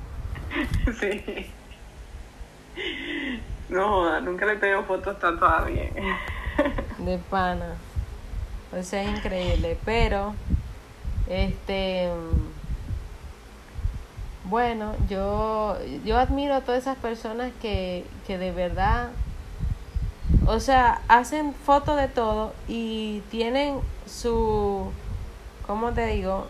Sí. 1.01 1.51
No, 3.75 3.89
joda, 3.89 4.21
nunca 4.21 4.47
le 4.47 4.55
pedido 4.55 4.85
fotos 4.85 5.19
tanto 5.19 5.45
a 5.45 5.59
alguien. 5.59 5.91
de 6.99 7.19
pana. 7.19 7.75
O 8.73 8.81
sea, 8.85 9.03
es 9.03 9.19
increíble. 9.19 9.77
Pero, 9.85 10.33
este. 11.29 12.09
Bueno, 14.45 14.95
yo, 15.09 15.77
yo 16.05 16.19
admiro 16.19 16.55
a 16.55 16.61
todas 16.61 16.83
esas 16.83 16.97
personas 16.99 17.51
que, 17.61 18.07
que 18.29 18.39
de 18.39 18.53
verdad. 18.53 19.09
O 20.47 20.61
sea, 20.61 21.01
hacen 21.09 21.53
fotos 21.53 21.97
de 21.97 22.07
todo 22.07 22.53
y 22.69 23.23
tienen 23.29 23.81
su. 24.07 24.89
¿Cómo 25.67 25.91
te 25.91 26.07
digo? 26.07 26.47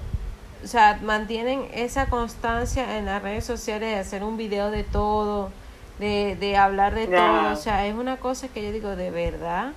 O 0.62 0.66
sea, 0.66 0.98
mantienen 1.02 1.68
esa 1.72 2.10
constancia 2.10 2.98
en 2.98 3.06
las 3.06 3.22
redes 3.22 3.46
sociales 3.46 3.94
de 3.94 3.98
hacer 3.98 4.24
un 4.24 4.37
video 4.37 4.70
de 4.70 4.84
todo, 4.84 5.50
de, 5.98 6.37
de 6.37 6.57
hablar 6.57 6.94
de 6.94 7.07
todo. 7.07 7.52
O 7.52 7.57
sea, 7.57 7.87
es 7.87 7.94
una 7.94 8.16
cosa 8.16 8.48
que 8.48 8.62
yo 8.62 8.72
digo, 8.72 8.96
de 8.96 9.11
verdad, 9.11 9.72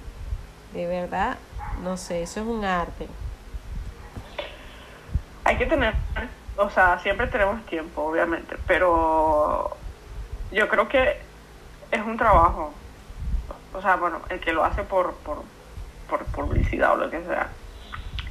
de 0.73 0.87
verdad, 0.87 1.37
no 1.83 1.97
sé, 1.97 2.23
eso 2.23 2.41
es 2.41 2.45
un 2.45 2.65
arte. 2.65 3.07
Hay 5.43 5.57
que 5.57 5.65
tener, 5.65 5.93
o 6.57 6.69
sea, 6.69 6.99
siempre 6.99 7.27
tenemos 7.27 7.65
tiempo, 7.65 8.01
obviamente, 8.03 8.57
pero 8.67 9.77
yo 10.51 10.67
creo 10.67 10.89
que 10.89 11.21
es 11.91 12.01
un 12.01 12.17
trabajo. 12.17 12.73
O 13.73 13.81
sea, 13.81 13.95
bueno, 13.95 14.21
el 14.29 14.39
que 14.39 14.53
lo 14.53 14.63
hace 14.63 14.83
por, 14.83 15.13
por, 15.17 15.43
por 16.09 16.25
publicidad 16.25 16.93
o 16.93 16.97
lo 16.97 17.09
que 17.09 17.23
sea. 17.23 17.49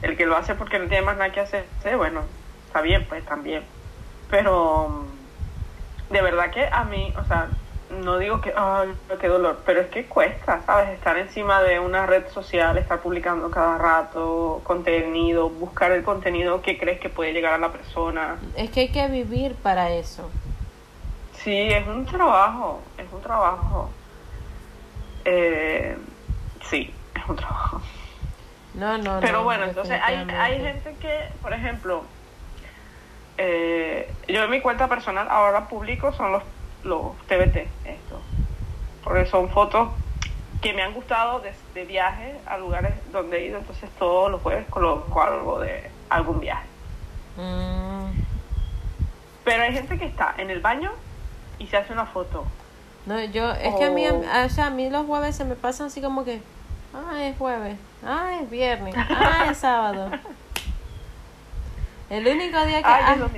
El 0.02 0.16
que 0.16 0.26
lo 0.26 0.36
hace 0.36 0.54
porque 0.54 0.78
no 0.78 0.88
tiene 0.88 1.06
más 1.06 1.16
nada 1.16 1.32
que 1.32 1.40
hacer, 1.40 1.66
sí, 1.82 1.90
bueno, 1.96 2.22
está 2.66 2.80
bien, 2.82 3.06
pues 3.08 3.24
también. 3.24 3.64
Pero 4.28 5.06
de 6.10 6.20
verdad 6.20 6.50
que 6.50 6.66
a 6.66 6.84
mí, 6.84 7.14
o 7.16 7.24
sea, 7.24 7.48
no 7.90 8.18
digo 8.18 8.40
que, 8.40 8.52
ay, 8.56 8.92
qué 9.20 9.28
dolor, 9.28 9.60
pero 9.64 9.80
es 9.80 9.88
que 9.88 10.06
cuesta, 10.06 10.60
¿sabes? 10.66 10.90
Estar 10.90 11.16
encima 11.18 11.62
de 11.62 11.78
una 11.78 12.06
red 12.06 12.28
social, 12.28 12.76
estar 12.78 13.00
publicando 13.00 13.50
cada 13.50 13.78
rato 13.78 14.60
contenido, 14.64 15.48
buscar 15.48 15.92
el 15.92 16.02
contenido 16.02 16.62
que 16.62 16.78
crees 16.78 17.00
que 17.00 17.08
puede 17.08 17.32
llegar 17.32 17.54
a 17.54 17.58
la 17.58 17.70
persona. 17.70 18.36
Es 18.56 18.70
que 18.70 18.80
hay 18.80 18.88
que 18.88 19.06
vivir 19.08 19.54
para 19.54 19.90
eso. 19.90 20.28
Sí, 21.34 21.68
es 21.68 21.86
un 21.86 22.04
trabajo, 22.06 22.80
es 22.98 23.06
un 23.12 23.22
trabajo. 23.22 23.90
Eh, 25.24 25.96
sí, 26.68 26.92
es 27.14 27.28
un 27.28 27.36
trabajo. 27.36 27.80
No, 28.74 28.98
no, 28.98 29.20
Pero 29.20 29.38
no, 29.38 29.44
bueno, 29.44 29.64
entonces 29.64 29.98
hay, 30.02 30.16
hay 30.16 30.60
gente 30.60 30.94
que, 31.00 31.28
por 31.40 31.52
ejemplo, 31.52 32.04
eh, 33.38 34.12
yo 34.28 34.44
en 34.44 34.50
mi 34.50 34.60
cuenta 34.60 34.88
personal 34.88 35.28
ahora 35.30 35.68
publico 35.68 36.12
son 36.12 36.32
los, 36.32 36.42
los 36.86 37.16
TBT, 37.28 37.56
esto. 37.84 38.20
Porque 39.04 39.26
son 39.26 39.48
fotos 39.50 39.88
que 40.60 40.72
me 40.72 40.82
han 40.82 40.94
gustado 40.94 41.40
de, 41.40 41.52
de 41.74 41.84
viajes 41.84 42.36
a 42.46 42.56
lugares 42.58 42.94
donde 43.12 43.38
he 43.38 43.46
ido, 43.46 43.58
entonces 43.58 43.90
todos 43.98 44.30
los 44.30 44.40
jueves 44.42 44.66
coloco 44.70 45.22
algo 45.22 45.60
de 45.60 45.90
algún 46.08 46.40
viaje. 46.40 46.66
Mm, 47.36 48.06
Pero 49.44 49.62
hay 49.62 49.72
gente 49.72 49.98
que 49.98 50.06
está 50.06 50.34
en 50.38 50.50
el 50.50 50.60
baño 50.60 50.92
y 51.58 51.66
se 51.66 51.76
hace 51.76 51.92
una 51.92 52.06
foto. 52.06 52.44
no, 53.04 53.22
yo, 53.24 53.52
es 53.52 53.74
que 53.74 53.84
a 53.84 53.90
mí, 53.90 54.06
o 54.08 54.48
sea, 54.48 54.66
a 54.66 54.70
mí 54.70 54.88
los 54.90 55.06
jueves 55.06 55.36
se 55.36 55.44
me 55.44 55.54
pasan 55.54 55.88
así 55.88 56.00
como 56.00 56.24
que, 56.24 56.40
ah, 56.94 57.22
es 57.22 57.36
jueves, 57.36 57.76
ah, 58.04 58.38
es 58.40 58.50
viernes, 58.50 58.94
ah, 58.96 59.48
es 59.50 59.58
sábado. 59.58 60.10
El 62.10 62.26
único 62.26 62.64
día 62.66 62.82
que... 62.82 62.88
Ay, 62.88 63.20
ah, 63.20 63.28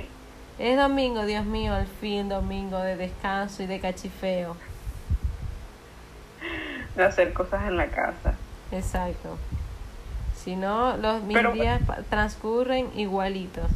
es 0.59 0.77
domingo. 0.77 1.25
Dios 1.25 1.45
mío, 1.45 1.73
al 1.73 1.87
fin 1.87 2.29
domingo 2.29 2.77
de 2.79 2.95
descanso 2.97 3.63
y 3.63 3.67
de 3.67 3.79
cachifeo. 3.79 4.55
de 6.95 7.03
hacer 7.05 7.31
cosas 7.33 7.65
en 7.67 7.77
la 7.77 7.87
casa. 7.87 8.33
Exacto. 8.71 9.37
Si 10.35 10.55
no, 10.57 10.97
los, 10.97 11.21
mis 11.23 11.37
Pero- 11.37 11.53
días 11.53 11.81
transcurren 12.09 12.89
igualitos. 12.95 13.69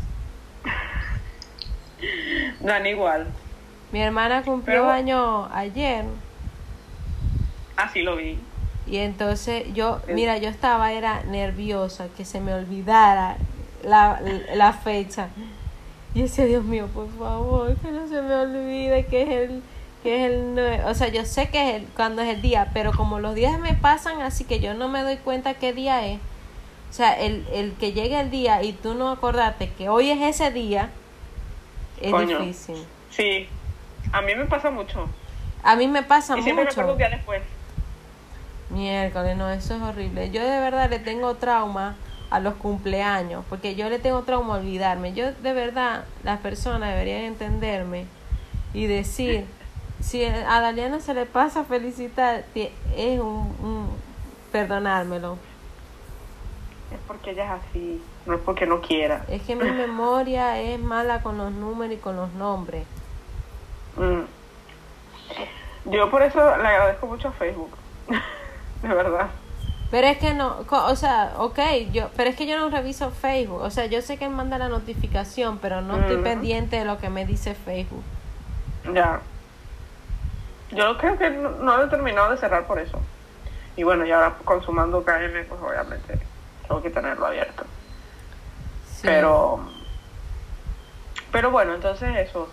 Dan 2.60 2.86
igual. 2.86 3.28
Mi 3.92 4.02
hermana 4.02 4.44
cumplió 4.44 4.82
Pero- 4.82 4.92
año 4.92 5.46
ayer 5.54 6.06
Así 7.78 8.02
lo 8.02 8.16
vi. 8.16 8.40
y 8.88 8.98
entonces 8.98 9.74
yo, 9.74 10.02
Es- 10.08 10.16
mira, 10.16 10.38
yo 10.38 10.50
estaba, 10.50 10.92
era 10.92 11.24
nerviosa 11.24 12.08
que 12.18 12.26
se 12.26 12.40
me 12.42 12.54
olvidara 12.54 13.38
la, 13.84 14.20
la 14.56 14.74
fecha. 14.74 15.28
Y 16.16 16.22
decía, 16.24 16.46
Dios 16.46 16.64
mío, 16.64 16.88
por 16.94 17.10
favor, 17.18 17.76
que 17.78 17.90
no 17.92 18.08
se 18.08 18.22
me 18.22 18.36
olvide 18.36 19.06
que 19.08 19.22
es 19.24 19.30
el, 19.30 19.64
que 20.04 20.16
es 20.26 20.32
el 20.32 20.56
nue- 20.56 20.86
O 20.86 20.94
sea, 20.94 21.08
yo 21.08 21.26
sé 21.26 21.50
que 21.50 21.70
es 21.70 21.76
el, 21.82 21.88
cuando 21.96 22.22
es 22.22 22.30
el 22.30 22.42
día, 22.42 22.70
pero 22.74 22.92
como 22.92 23.20
los 23.20 23.34
días 23.34 23.60
me 23.60 23.74
pasan 23.74 24.22
así 24.22 24.44
que 24.46 24.60
yo 24.60 24.74
no 24.76 24.90
me 24.90 25.02
doy 25.02 25.18
cuenta 25.18 25.56
qué 25.56 25.74
día 25.74 26.06
es. 26.06 26.20
O 26.90 26.94
sea, 26.94 27.20
el, 27.20 27.48
el 27.52 27.74
que 27.74 27.94
llegue 27.94 28.20
el 28.20 28.30
día 28.30 28.62
y 28.62 28.74
tú 28.74 28.94
no 28.94 29.10
acordarte 29.10 29.70
que 29.76 29.90
hoy 29.90 30.12
es 30.12 30.22
ese 30.22 30.52
día, 30.52 30.92
es 32.00 32.12
Coño. 32.12 32.38
difícil. 32.40 32.76
Sí. 33.10 33.48
A 34.12 34.22
mí 34.22 34.36
me 34.36 34.46
pasa 34.46 34.70
mucho. 34.70 35.10
A 35.64 35.76
mí 35.76 35.88
me 35.88 36.04
pasa 36.04 36.38
Y 36.38 36.44
siempre 36.44 36.66
me 36.66 36.70
mucho. 36.70 36.82
acuerdo 36.82 36.92
un 36.92 36.98
día 37.00 37.10
después. 37.10 37.42
Miércoles, 38.70 39.38
no, 39.38 39.50
eso 39.52 39.76
es 39.76 39.82
horrible. 39.82 40.30
Yo 40.32 40.42
de 40.44 40.60
verdad 40.60 40.90
le 40.90 41.00
tengo 41.00 41.34
trauma 41.36 41.96
a 42.34 42.40
los 42.40 42.56
cumpleaños, 42.56 43.46
porque 43.48 43.76
yo 43.76 43.90
le 43.90 44.00
tengo 44.00 44.24
trauma 44.24 44.56
a 44.56 44.58
olvidarme. 44.58 45.14
Yo 45.14 45.32
de 45.32 45.54
verdad, 45.54 46.06
las 46.24 46.40
personas 46.40 46.90
deberían 46.90 47.22
entenderme 47.22 48.08
y 48.74 48.88
decir, 48.88 49.46
si 50.02 50.26
a 50.26 50.60
Daliana 50.60 51.00
se 51.00 51.14
le 51.14 51.28
pasa 51.28 51.64
felicitar, 51.64 52.44
es 52.56 53.20
un, 53.20 53.56
un 53.62 53.88
perdonármelo. 54.52 55.38
Es 56.92 57.00
porque 57.08 57.32
ella 57.32 57.46
es 57.46 57.62
así. 57.62 58.02
No 58.26 58.34
es 58.34 58.42
porque 58.42 58.66
no 58.66 58.82
quiera. 58.82 59.26
Es 59.30 59.44
que 59.44 59.56
mi 59.56 59.70
memoria 59.70 60.60
es 60.60 60.80
mala 60.80 61.22
con 61.22 61.38
los 61.38 61.52
números 61.52 61.94
y 61.94 61.98
con 61.98 62.16
los 62.16 62.34
nombres. 62.34 62.84
Mm. 63.96 65.92
Yo 65.92 66.10
por 66.10 66.24
eso 66.24 66.40
le 66.40 66.68
agradezco 66.68 67.06
mucho 67.06 67.28
a 67.28 67.32
Facebook. 67.32 67.70
de 68.82 68.88
verdad. 68.88 69.30
Pero 69.94 70.08
es 70.08 70.18
que 70.18 70.34
no, 70.34 70.66
o 70.68 70.96
sea, 70.96 71.34
ok, 71.38 71.60
yo, 71.92 72.10
pero 72.18 72.28
es 72.28 72.36
que 72.36 72.48
yo 72.48 72.58
no 72.58 72.72
reviso 72.72 73.12
Facebook. 73.12 73.62
O 73.62 73.70
sea, 73.70 73.86
yo 73.86 74.02
sé 74.02 74.18
que 74.18 74.28
manda 74.28 74.58
la 74.58 74.68
notificación, 74.68 75.60
pero 75.60 75.82
no 75.82 76.00
estoy 76.00 76.18
pendiente 76.24 76.78
de 76.78 76.84
lo 76.84 76.98
que 76.98 77.12
me 77.12 77.28
dice 77.28 77.54
Facebook. 77.54 78.02
Ya. 78.92 79.22
Yo 80.72 80.98
creo 80.98 81.16
que 81.20 81.30
no, 81.30 81.52
no 81.52 81.78
lo 81.78 81.86
he 81.86 81.88
terminado 81.90 82.32
de 82.32 82.38
cerrar 82.38 82.66
por 82.66 82.80
eso. 82.80 83.00
Y 83.76 83.84
bueno, 83.84 84.04
y 84.04 84.12
ahora 84.12 84.34
consumando 84.44 85.04
KM, 85.04 85.46
pues 85.48 85.62
obviamente 85.62 86.18
tengo 86.68 86.82
que 86.82 86.90
tenerlo 86.90 87.28
abierto. 87.28 87.64
Sí. 88.96 89.02
Pero, 89.04 89.60
pero 91.32 91.52
bueno, 91.52 91.76
entonces 91.76 92.18
eso. 92.18 92.50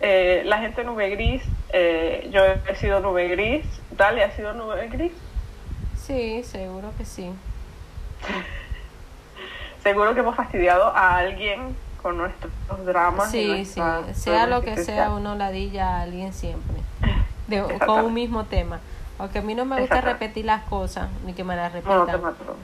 Eh, 0.00 0.42
la 0.44 0.58
gente 0.58 0.84
nube 0.84 1.08
gris, 1.08 1.42
eh, 1.70 2.28
yo 2.30 2.44
he 2.44 2.76
sido 2.76 3.00
nube 3.00 3.28
gris, 3.28 3.64
Dale 3.92 4.24
ha 4.24 4.36
sido 4.36 4.52
nube 4.52 4.88
gris. 4.88 5.12
Sí, 6.06 6.42
seguro 6.44 6.92
que 6.98 7.04
sí. 7.04 7.30
Seguro 9.82 10.14
que 10.14 10.20
hemos 10.20 10.36
fastidiado 10.36 10.94
a 10.94 11.16
alguien 11.16 11.74
con 12.00 12.16
nuestros 12.16 12.52
dramas. 12.84 13.30
Sí, 13.30 13.64
sí, 13.64 13.80
sea 14.12 14.46
lo 14.46 14.62
que 14.62 14.76
sea, 14.76 15.10
uno 15.10 15.34
ladilla 15.34 15.96
a 15.96 16.02
alguien 16.02 16.32
siempre. 16.32 16.76
De, 17.48 17.62
con 17.84 18.04
un 18.04 18.14
mismo 18.14 18.44
tema. 18.44 18.78
Aunque 19.18 19.40
a 19.40 19.42
mí 19.42 19.54
no 19.54 19.64
me 19.64 19.80
gusta 19.80 20.00
repetir 20.00 20.44
las 20.44 20.62
cosas, 20.64 21.08
ni 21.24 21.32
que 21.32 21.42
me 21.44 21.56
las 21.56 21.72
No, 21.74 21.80
no 21.80 22.04
repitan. 22.04 22.22
mato. 22.22 22.56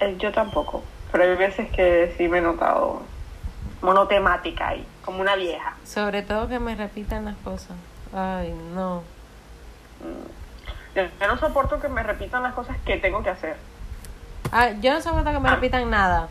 Eh, 0.00 0.16
yo 0.18 0.32
tampoco, 0.32 0.82
pero 1.12 1.24
hay 1.24 1.36
veces 1.36 1.70
que 1.70 2.14
sí 2.16 2.26
me 2.28 2.38
he 2.38 2.40
notado 2.40 3.02
monotemática 3.82 4.68
ahí, 4.68 4.86
como 5.04 5.20
una 5.20 5.36
vieja. 5.36 5.76
Sobre 5.84 6.22
todo 6.22 6.48
que 6.48 6.58
me 6.58 6.74
repitan 6.74 7.24
las 7.24 7.36
cosas. 7.38 7.76
Ay, 8.12 8.52
no. 8.74 9.02
Yo, 10.94 11.02
yo 11.20 11.26
no 11.28 11.36
soporto 11.38 11.80
que 11.80 11.88
me 11.88 12.02
repitan 12.02 12.42
las 12.42 12.54
cosas 12.54 12.76
que 12.84 12.96
tengo 12.96 13.22
que 13.22 13.30
hacer. 13.30 13.56
Ah, 14.52 14.70
yo 14.80 14.92
no 14.92 15.00
soporto 15.00 15.30
que 15.32 15.38
me 15.40 15.48
Ah. 15.48 15.54
repitan 15.54 15.88
nada. 15.90 16.28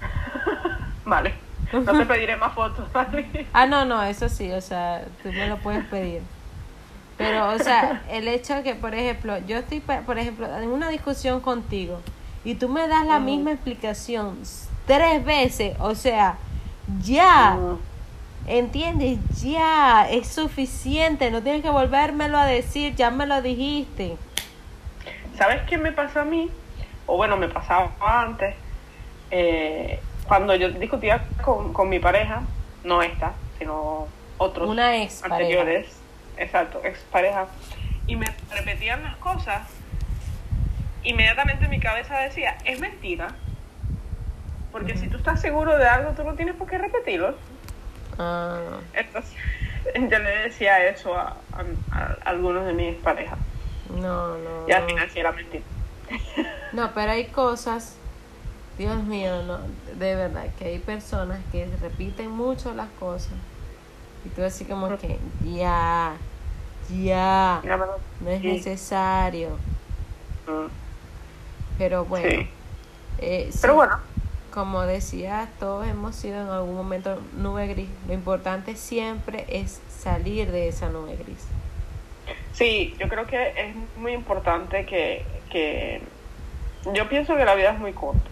Vale, 1.04 1.34
no 1.72 1.82
te 1.98 2.06
pediré 2.06 2.36
más 2.36 2.52
fotos, 2.54 2.90
¿vale? 2.92 3.46
Ah, 3.52 3.66
no, 3.66 3.84
no, 3.84 4.02
eso 4.02 4.28
sí, 4.28 4.50
o 4.52 4.60
sea, 4.60 5.02
tú 5.22 5.30
me 5.32 5.46
lo 5.48 5.58
puedes 5.58 5.84
pedir. 5.86 6.22
Pero, 7.18 7.50
o 7.50 7.58
sea, 7.58 8.02
el 8.10 8.26
hecho 8.26 8.54
de 8.56 8.62
que, 8.64 8.74
por 8.74 8.94
ejemplo, 8.94 9.38
yo 9.46 9.56
estoy, 9.58 9.80
por 9.80 10.18
ejemplo, 10.18 10.46
en 10.58 10.68
una 10.70 10.88
discusión 10.88 11.40
contigo 11.40 12.00
y 12.44 12.56
tú 12.56 12.68
me 12.68 12.88
das 12.88 13.06
la 13.06 13.20
misma 13.20 13.52
explicación 13.52 14.38
tres 14.86 15.24
veces, 15.24 15.76
o 15.78 15.94
sea, 15.94 16.36
ya, 17.02 17.56
¿entiendes? 18.46 19.18
Ya, 19.42 20.08
es 20.10 20.28
suficiente, 20.28 21.30
no 21.30 21.42
tienes 21.42 21.62
que 21.62 21.70
volvérmelo 21.70 22.38
a 22.38 22.46
decir, 22.46 22.94
ya 22.94 23.10
me 23.10 23.26
lo 23.26 23.40
dijiste. 23.42 24.16
¿Sabes 25.36 25.62
qué 25.68 25.78
me 25.78 25.92
pasa 25.92 26.22
a 26.22 26.24
mí? 26.24 26.50
O 27.06 27.16
bueno, 27.16 27.36
me 27.36 27.48
pasaba 27.48 27.90
antes. 28.00 28.54
eh, 29.30 30.00
cuando 30.26 30.54
yo 30.54 30.70
discutía 30.70 31.24
con, 31.42 31.72
con 31.74 31.88
mi 31.90 31.98
pareja, 31.98 32.42
no 32.82 33.02
esta, 33.02 33.32
sino 33.58 34.06
otros 34.38 34.68
Una 34.70 34.96
ex 35.02 35.16
pareja. 35.20 35.36
anteriores, 35.36 35.86
exacto, 36.38 36.80
ex 36.84 36.98
pareja, 37.10 37.46
y 38.06 38.16
me 38.16 38.26
repetían 38.50 39.02
las 39.02 39.16
cosas, 39.16 39.68
inmediatamente 41.02 41.68
mi 41.68 41.78
cabeza 41.80 42.18
decía, 42.20 42.56
es 42.64 42.80
mentira. 42.80 43.28
Porque 44.72 44.96
si 44.96 45.08
tú 45.08 45.18
estás 45.18 45.40
seguro 45.40 45.76
de 45.78 45.86
algo, 45.86 46.12
tú 46.12 46.24
no 46.24 46.34
tienes 46.34 46.54
por 46.56 46.66
qué 46.68 46.78
repetirlo. 46.78 47.36
Ah, 48.18 48.78
Entonces, 48.92 49.32
yo 49.94 50.18
le 50.18 50.30
decía 50.44 50.86
eso 50.86 51.16
a, 51.16 51.36
a- 51.52 51.90
a 51.98 52.16
algunos 52.24 52.66
de 52.66 52.72
mis 52.72 52.94
parejas. 52.96 53.38
no, 53.90 54.36
no. 54.38 54.68
Y 54.68 54.72
al 54.72 54.82
no. 54.82 54.88
final 54.88 55.10
sí 55.10 55.18
era 55.20 55.32
mentira. 55.32 55.64
No, 56.72 56.90
pero 56.94 57.12
hay 57.12 57.26
cosas, 57.26 57.96
Dios 58.78 59.02
mío, 59.04 59.42
no, 59.44 59.58
de 59.98 60.14
verdad, 60.16 60.46
que 60.58 60.66
hay 60.66 60.78
personas 60.78 61.38
que 61.52 61.66
repiten 61.80 62.30
mucho 62.30 62.74
las 62.74 62.88
cosas. 63.00 63.32
Y 64.24 64.28
tú 64.30 64.42
así 64.42 64.64
como 64.64 64.96
que, 64.98 65.18
ya, 65.44 66.12
ya, 66.90 67.60
no 68.20 68.30
es 68.30 68.42
necesario. 68.42 69.50
Mm, 70.46 70.66
Pero 71.78 72.04
bueno, 72.04 72.28
Sí. 72.28 72.48
eh, 73.18 73.48
sí, 73.52 73.58
Pero 73.62 73.74
bueno, 73.74 73.96
como 74.54 74.82
decía, 74.82 75.48
todos 75.58 75.84
hemos 75.88 76.14
sido 76.14 76.40
en 76.40 76.48
algún 76.48 76.76
momento 76.76 77.20
nube 77.36 77.66
gris. 77.66 77.88
Lo 78.06 78.14
importante 78.14 78.76
siempre 78.76 79.44
es 79.48 79.82
salir 79.88 80.52
de 80.52 80.68
esa 80.68 80.88
nube 80.88 81.16
gris. 81.16 81.44
sí, 82.52 82.94
yo 83.00 83.08
creo 83.08 83.26
que 83.26 83.48
es 83.56 83.74
muy 83.96 84.12
importante 84.12 84.86
que, 84.86 85.26
que... 85.50 86.00
Yo 86.92 87.08
pienso 87.08 87.34
que 87.34 87.44
la 87.44 87.56
vida 87.56 87.72
es 87.72 87.80
muy 87.80 87.92
corta. 87.94 88.30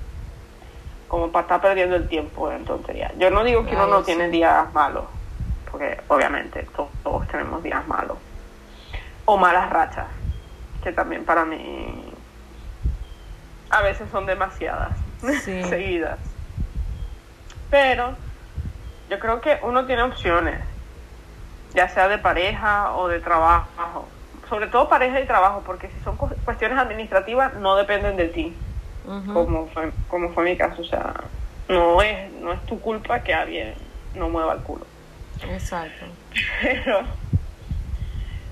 Como 1.08 1.32
para 1.32 1.42
estar 1.42 1.61
perdiendo 1.61 1.96
el 1.96 2.08
tiempo 2.08 2.52
en 2.52 2.64
tonterías. 2.64 3.12
Yo 3.18 3.30
no 3.30 3.42
digo 3.42 3.66
que 3.66 3.74
uno 3.74 3.88
no 3.88 3.98
sí. 4.00 4.06
tiene 4.06 4.28
días 4.28 4.72
malos. 4.72 5.06
porque 5.72 5.98
obviamente 6.06 6.68
todos 7.02 7.26
tenemos 7.26 7.64
días 7.64 7.87
malos. 7.88 8.18
O 9.24 9.37
malas 9.37 9.70
rachas, 9.70 10.06
que 10.85 10.92
también 10.92 11.24
para 11.24 11.44
mí 11.44 12.12
a 13.70 13.82
veces 13.82 14.08
son 14.11 14.26
demasiadas, 14.26 14.92
seguidas. 15.44 16.18
Pero 17.70 18.14
yo 19.08 19.18
creo 19.18 19.40
que 19.40 19.58
uno 19.62 19.87
tiene 19.87 20.02
opciones, 20.02 20.61
ya 21.74 21.88
sea 21.88 22.08
de 22.08 22.18
pareja 22.18 22.94
o 22.94 23.08
de 23.08 23.20
trabajo. 23.20 24.08
Sobre 24.48 24.66
todo 24.66 24.88
pareja 24.88 25.20
y 25.20 25.26
trabajo, 25.26 25.62
porque 25.64 25.88
si 25.88 26.04
son 26.04 26.16
cuestiones 26.16 26.78
administrativas 26.78 27.54
no 27.54 27.76
dependen 27.76 28.16
de 28.16 28.28
ti, 28.28 28.54
como, 29.32 29.66
fue, 29.68 29.92
como 30.08 30.30
fue 30.30 30.44
mi 30.44 30.56
caso. 30.56 30.82
O 30.82 30.85
sea, 30.85 31.14
no 31.68 32.02
es, 32.02 32.30
no 32.32 32.52
es 32.52 32.62
tu 32.66 32.78
culpa 32.80 33.20
que 33.20 33.32
alguien 33.32 33.74
no 34.14 34.28
mueva 34.28 34.54
el 34.54 34.61
culo. 34.61 34.87
Exacto. 35.48 36.04
Pero 36.62 37.00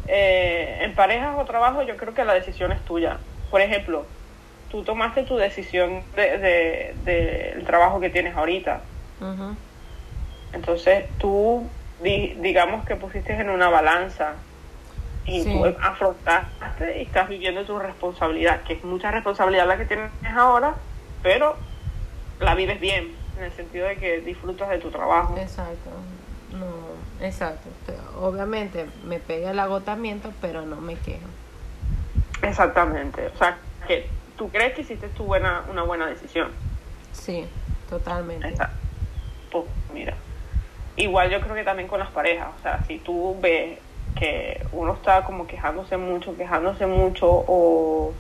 eh, 0.09 0.79
en 0.81 0.95
parejas 0.95 1.37
o 1.39 1.45
trabajo 1.45 1.83
yo 1.83 1.97
creo 1.97 2.15
que 2.15 2.25
la 2.25 2.35
decisión 2.35 2.73
es 2.73 2.81
tuya. 2.85 3.19
Por 3.51 3.61
ejemplo, 3.61 4.07
tú 4.71 4.83
tomaste 4.83 5.25
tu 5.25 5.37
decisión 5.37 6.03
del 6.17 6.41
de, 7.05 7.63
trabajo 7.67 8.01
que 8.01 8.11
tienes 8.11 8.37
ahorita. 8.37 8.81
Entonces 10.53 11.05
tú, 11.19 11.69
digamos 12.01 12.87
que 12.87 12.97
pusiste 12.97 13.35
en 13.35 13.51
una 13.51 13.69
balanza 13.69 14.35
y 15.27 15.45
tú 15.45 15.65
afrontaste 15.83 16.99
y 16.99 17.03
estás 17.03 17.29
viviendo 17.29 17.65
tu 17.65 17.79
responsabilidad, 17.79 18.63
que 18.63 18.75
es 18.75 18.85
mucha 18.85 19.11
responsabilidad 19.11 19.67
la 19.67 19.77
que 19.77 19.85
tienes 19.85 20.11
ahora, 20.35 20.75
pero 21.23 21.57
la 22.41 22.55
vives 22.55 22.81
bien, 22.81 23.15
en 23.37 23.45
el 23.45 23.53
sentido 23.53 23.87
de 23.87 23.97
que 23.97 24.21
disfrutas 24.21 24.71
de 24.71 24.79
tu 24.79 24.91
trabajo. 24.91 25.37
Exacto. 25.37 25.91
No, 26.53 27.25
exacto. 27.25 27.69
Obviamente 28.19 28.87
me 29.05 29.19
pega 29.19 29.51
el 29.51 29.59
agotamiento, 29.59 30.33
pero 30.41 30.63
no 30.63 30.81
me 30.81 30.97
quejo. 30.97 31.27
Exactamente. 32.43 33.27
O 33.27 33.37
sea, 33.37 33.59
que 33.87 34.09
tú 34.41 34.49
crees 34.49 34.73
que 34.73 34.81
hiciste 34.81 35.07
tu 35.09 35.25
buena, 35.25 35.65
una 35.71 35.83
buena 35.83 36.07
decisión. 36.07 36.49
Sí, 37.13 37.47
totalmente. 37.91 38.55
Pues 39.51 39.67
mira, 39.93 40.15
igual 40.97 41.29
yo 41.29 41.43
creo 41.43 41.55
que 41.55 41.63
también 41.63 41.87
con 41.87 41.99
las 41.99 42.09
parejas, 42.09 42.49
o 42.59 42.63
sea, 42.63 42.83
si 42.85 42.99
tú 43.01 43.37
ves 43.39 43.79
que 44.17 44.67
uno 44.73 44.95
está 44.95 45.25
como 45.25 45.47
quejándose 45.47 45.99
mucho, 45.99 46.35
quejándose 46.39 46.87
mucho 46.87 47.27
o... 47.29 48.15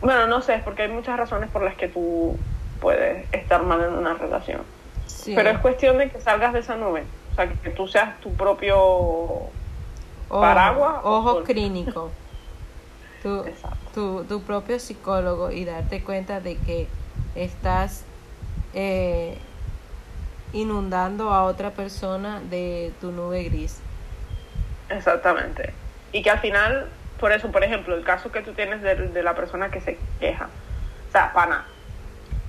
Bueno, 0.00 0.26
no 0.26 0.42
sé, 0.42 0.56
es 0.56 0.62
porque 0.64 0.82
hay 0.82 0.88
muchas 0.88 1.16
razones 1.16 1.48
por 1.50 1.62
las 1.62 1.76
que 1.76 1.86
tú 1.86 2.36
puedes 2.80 3.32
estar 3.32 3.62
mal 3.62 3.84
en 3.84 3.92
una 3.92 4.14
relación. 4.14 4.62
Pero 5.26 5.48
es 5.48 5.58
cuestión 5.58 5.96
de 5.96 6.10
que 6.10 6.20
salgas 6.20 6.52
de 6.52 6.58
esa 6.58 6.74
nube, 6.74 7.04
o 7.30 7.34
sea, 7.36 7.48
que 7.48 7.70
tú 7.70 7.86
seas 7.86 8.18
tu 8.18 8.32
propio 8.32 9.42
paraguas. 10.28 11.02
Ojo 11.04 11.44
clínico. 11.44 12.10
tu, 13.22 13.44
tu, 13.94 14.24
tu, 14.24 14.42
propio 14.42 14.78
psicólogo 14.78 15.50
y 15.50 15.64
darte 15.64 16.02
cuenta 16.02 16.40
de 16.40 16.56
que 16.56 16.88
estás 17.34 18.04
eh, 18.74 19.36
inundando 20.52 21.32
a 21.32 21.44
otra 21.44 21.70
persona 21.70 22.40
de 22.40 22.92
tu 23.00 23.12
nube 23.12 23.44
gris. 23.44 23.80
Exactamente. 24.88 25.72
Y 26.12 26.22
que 26.22 26.30
al 26.30 26.38
final, 26.40 26.88
por 27.20 27.32
eso, 27.32 27.50
por 27.50 27.64
ejemplo, 27.64 27.94
el 27.94 28.04
caso 28.04 28.32
que 28.32 28.42
tú 28.42 28.52
tienes 28.52 28.82
de, 28.82 28.94
de 28.94 29.22
la 29.22 29.34
persona 29.34 29.70
que 29.70 29.80
se 29.80 29.98
queja. 30.20 30.48
O 31.08 31.12
sea, 31.12 31.32
pana, 31.32 31.66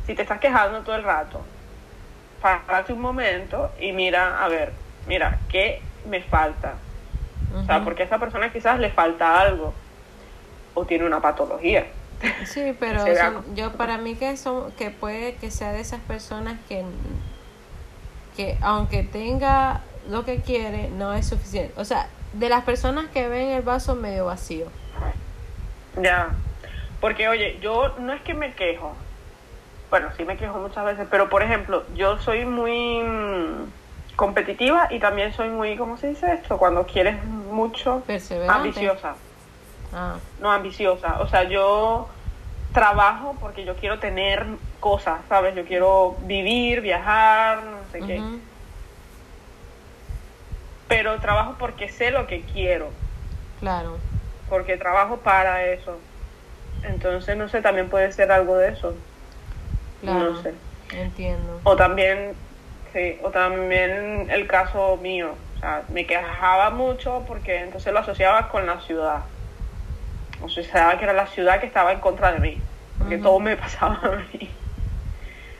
si 0.06 0.16
te 0.16 0.22
estás 0.22 0.40
quejando 0.40 0.82
todo 0.82 0.96
el 0.96 1.04
rato, 1.04 1.42
párate 2.42 2.94
un 2.94 3.02
momento 3.02 3.72
y 3.80 3.92
mira, 3.92 4.44
a 4.44 4.48
ver, 4.48 4.72
mira, 5.08 5.40
¿qué 5.50 5.82
me 6.08 6.22
falta? 6.22 6.76
O 7.56 7.64
sea, 7.66 7.84
porque 7.84 8.04
a 8.04 8.06
esa 8.06 8.20
persona 8.20 8.52
quizás 8.52 8.80
le 8.80 8.92
falta 8.92 9.40
algo 9.42 9.74
o 10.80 10.86
tiene 10.86 11.06
una 11.06 11.22
patología. 11.22 11.88
Sí, 12.46 12.76
pero 12.80 13.06
yo 13.56 13.74
para 13.74 13.98
mí 13.98 14.16
que 14.16 14.36
son 14.38 14.72
que 14.74 14.90
puede 14.90 15.36
que 15.36 15.52
sea 15.52 15.72
de 15.72 15.82
esas 15.82 16.02
personas 16.02 16.58
que 16.68 16.84
que 18.36 18.58
aunque 18.62 19.04
tenga 19.04 19.82
lo 20.10 20.26
que 20.26 20.42
quiere 20.42 20.90
no 20.90 21.14
es 21.14 21.28
suficiente. 21.28 21.74
O 21.78 21.86
sea, 21.86 22.08
de 22.34 22.50
las 22.50 22.64
personas 22.64 23.08
que 23.08 23.28
ven 23.28 23.50
el 23.50 23.62
vaso 23.62 23.96
medio 23.96 24.26
vacío. 24.26 24.68
Ya. 26.02 26.30
Porque 27.02 27.28
oye, 27.28 27.60
yo 27.62 27.96
no 28.00 28.14
es 28.14 28.22
que 28.22 28.34
me 28.34 28.54
quejo. 28.54 28.94
Bueno, 29.90 30.10
sí 30.16 30.24
me 30.24 30.38
quejo 30.38 30.60
muchas 30.60 30.86
veces, 30.86 31.08
pero 31.10 31.30
por 31.30 31.42
ejemplo, 31.42 31.84
yo 31.96 32.20
soy 32.20 32.46
muy 32.46 33.02
mm, 33.02 34.16
competitiva 34.16 34.88
y 34.92 35.00
también 35.00 35.34
soy 35.34 35.50
muy, 35.50 35.78
¿cómo 35.78 35.98
se 35.98 36.10
dice 36.10 36.32
esto? 36.34 36.58
Cuando 36.58 36.86
quieres 36.86 37.24
mucho, 37.24 38.04
ambiciosa. 38.48 39.16
Ah. 39.94 40.18
No 40.40 40.52
ambiciosa. 40.52 41.20
O 41.20 41.28
sea, 41.28 41.44
yo 41.44 42.08
trabajo 42.74 43.36
porque 43.40 43.66
yo 43.66 43.76
quiero 43.76 44.00
tener 44.00 44.46
cosas, 44.80 45.20
¿sabes? 45.28 45.56
Yo 45.56 45.66
quiero 45.66 46.16
vivir, 46.22 46.82
viajar, 46.82 47.64
no 47.64 47.78
sé 47.92 48.00
qué. 48.02 48.22
Pero 50.88 51.20
trabajo 51.20 51.56
porque 51.60 51.90
sé 51.90 52.12
lo 52.12 52.28
que 52.28 52.42
quiero. 52.42 52.90
Claro. 53.60 53.98
Porque 54.50 54.78
trabajo 54.78 55.18
para 55.18 55.66
eso. 55.66 55.98
Entonces, 56.84 57.36
no 57.38 57.50
sé, 57.50 57.62
también 57.62 57.90
puede 57.90 58.12
ser 58.12 58.32
algo 58.32 58.58
de 58.58 58.70
eso. 58.70 58.96
Claro. 60.02 60.32
No 60.32 60.42
sé. 60.42 60.54
Entiendo. 60.92 61.60
O 61.64 61.76
también, 61.76 62.34
sí, 62.94 63.20
o 63.22 63.30
también 63.30 64.28
el 64.32 64.48
caso 64.48 64.98
mío. 64.98 65.36
O 65.58 65.60
sea, 65.60 65.84
me 65.90 66.06
quejaba 66.08 66.70
mucho 66.70 67.24
porque 67.28 67.60
entonces 67.60 67.92
lo 67.94 68.00
asociaba 68.00 68.50
con 68.50 68.66
la 68.66 68.80
ciudad 68.80 69.22
o 70.42 70.50
sea, 70.50 70.98
que 70.98 71.04
era 71.04 71.14
la 71.14 71.28
ciudad 71.28 71.60
que 71.60 71.66
estaba 71.66 71.92
en 71.92 72.00
contra 72.00 72.32
de 72.32 72.40
mí, 72.40 72.58
porque 72.98 73.18
todo 73.18 73.40
me 73.40 73.58
pasaba 73.58 74.00
a 74.04 74.24
mí. 74.32 74.50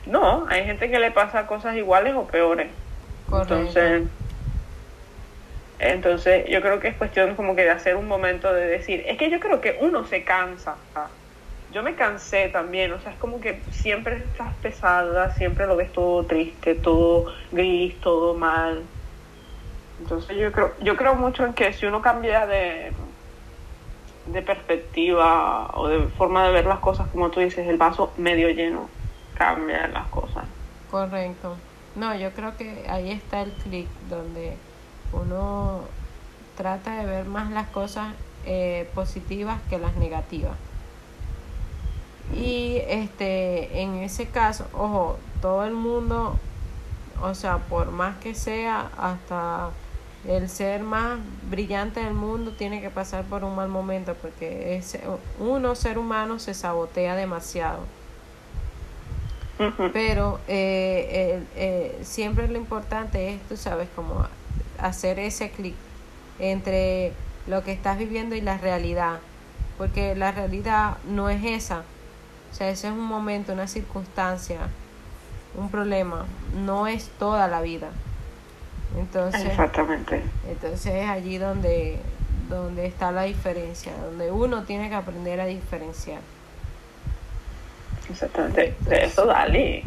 No, 0.06 0.46
hay 0.48 0.64
gente 0.64 0.90
que 0.90 0.98
le 0.98 1.10
pasa 1.10 1.46
cosas 1.46 1.76
iguales 1.76 2.14
o 2.14 2.26
peores. 2.26 2.68
Entonces, 3.30 4.02
entonces 5.78 6.44
yo 6.48 6.60
creo 6.60 6.80
que 6.80 6.88
es 6.88 6.96
cuestión 6.96 7.34
como 7.36 7.54
que 7.54 7.62
de 7.62 7.70
hacer 7.70 7.96
un 7.96 8.08
momento 8.08 8.52
de 8.52 8.66
decir, 8.66 9.04
es 9.06 9.16
que 9.18 9.30
yo 9.30 9.40
creo 9.40 9.60
que 9.60 9.78
uno 9.80 10.04
se 10.04 10.24
cansa. 10.24 10.76
Yo 11.72 11.82
me 11.82 11.94
cansé 11.94 12.48
también, 12.48 12.92
o 12.92 13.00
sea, 13.00 13.12
es 13.12 13.18
como 13.18 13.40
que 13.40 13.60
siempre 13.70 14.16
estás 14.16 14.52
pesada, 14.60 15.30
siempre 15.30 15.66
lo 15.66 15.76
ves 15.76 15.92
todo 15.92 16.24
triste, 16.24 16.74
todo 16.74 17.32
gris, 17.52 18.00
todo 18.00 18.34
mal. 18.34 18.82
Entonces 20.00 20.36
yo 20.36 20.50
creo, 20.50 20.72
yo 20.80 20.96
creo 20.96 21.14
mucho 21.14 21.44
en 21.44 21.52
que 21.52 21.72
si 21.72 21.86
uno 21.86 22.02
cambia 22.02 22.46
de, 22.46 22.90
de 24.26 24.42
perspectiva 24.42 25.70
o 25.74 25.88
de 25.88 26.02
forma 26.08 26.44
de 26.44 26.52
ver 26.52 26.66
las 26.66 26.78
cosas, 26.78 27.08
como 27.08 27.30
tú 27.30 27.40
dices, 27.40 27.66
el 27.66 27.76
vaso 27.76 28.12
medio 28.16 28.48
lleno 28.50 28.88
cambia 29.34 29.88
las 29.88 30.06
cosas. 30.08 30.44
Correcto. 30.90 31.56
No, 31.96 32.14
yo 32.14 32.30
creo 32.32 32.56
que 32.56 32.86
ahí 32.88 33.10
está 33.10 33.42
el 33.42 33.52
clic 33.52 33.88
donde 34.08 34.56
uno 35.12 35.80
trata 36.56 36.96
de 36.96 37.06
ver 37.06 37.24
más 37.24 37.50
las 37.50 37.68
cosas 37.68 38.14
eh, 38.44 38.88
positivas 38.94 39.60
que 39.68 39.78
las 39.78 39.96
negativas. 39.96 40.56
Y 42.34 42.78
este, 42.86 43.82
en 43.82 43.96
ese 43.96 44.28
caso, 44.28 44.66
ojo, 44.72 45.18
todo 45.42 45.64
el 45.64 45.72
mundo, 45.72 46.36
o 47.22 47.34
sea, 47.34 47.58
por 47.58 47.90
más 47.90 48.18
que 48.18 48.34
sea, 48.34 48.90
hasta 48.96 49.70
el 50.26 50.48
ser 50.48 50.82
más 50.82 51.18
brillante 51.48 52.00
del 52.00 52.14
mundo 52.14 52.52
tiene 52.52 52.80
que 52.80 52.90
pasar 52.90 53.24
por 53.24 53.42
un 53.44 53.56
mal 53.56 53.68
momento 53.68 54.14
porque 54.14 54.76
es, 54.76 54.98
uno 55.38 55.74
ser 55.74 55.98
humano 55.98 56.38
se 56.38 56.54
sabotea 56.54 57.16
demasiado. 57.16 57.80
Pero 59.92 60.40
eh, 60.48 61.42
eh, 61.56 61.98
siempre 62.02 62.48
lo 62.48 62.56
importante 62.56 63.34
es 63.34 63.42
tú 63.48 63.56
sabes 63.56 63.88
como 63.94 64.26
hacer 64.78 65.18
ese 65.18 65.50
clic 65.50 65.74
entre 66.38 67.12
lo 67.46 67.62
que 67.62 67.72
estás 67.72 67.98
viviendo 67.98 68.34
y 68.34 68.40
la 68.40 68.56
realidad 68.56 69.20
porque 69.76 70.14
la 70.14 70.32
realidad 70.32 70.98
no 71.06 71.30
es 71.30 71.44
esa. 71.44 71.84
O 72.52 72.54
sea 72.54 72.70
ese 72.70 72.88
es 72.88 72.92
un 72.92 73.04
momento 73.04 73.52
una 73.52 73.66
circunstancia 73.66 74.60
un 75.54 75.70
problema 75.70 76.26
no 76.54 76.86
es 76.86 77.08
toda 77.18 77.48
la 77.48 77.60
vida 77.60 77.90
entonces, 78.98 79.46
Exactamente. 79.46 80.22
Entonces 80.48 80.94
es 80.94 81.08
allí 81.08 81.38
donde, 81.38 81.98
donde 82.48 82.86
está 82.86 83.12
la 83.12 83.22
diferencia, 83.22 83.92
donde 83.96 84.30
uno 84.30 84.64
tiene 84.64 84.88
que 84.88 84.94
aprender 84.94 85.40
a 85.40 85.46
diferenciar. 85.46 86.20
Exactamente, 88.08 88.74
de 88.80 89.04
eso 89.04 89.26
dale. 89.26 89.84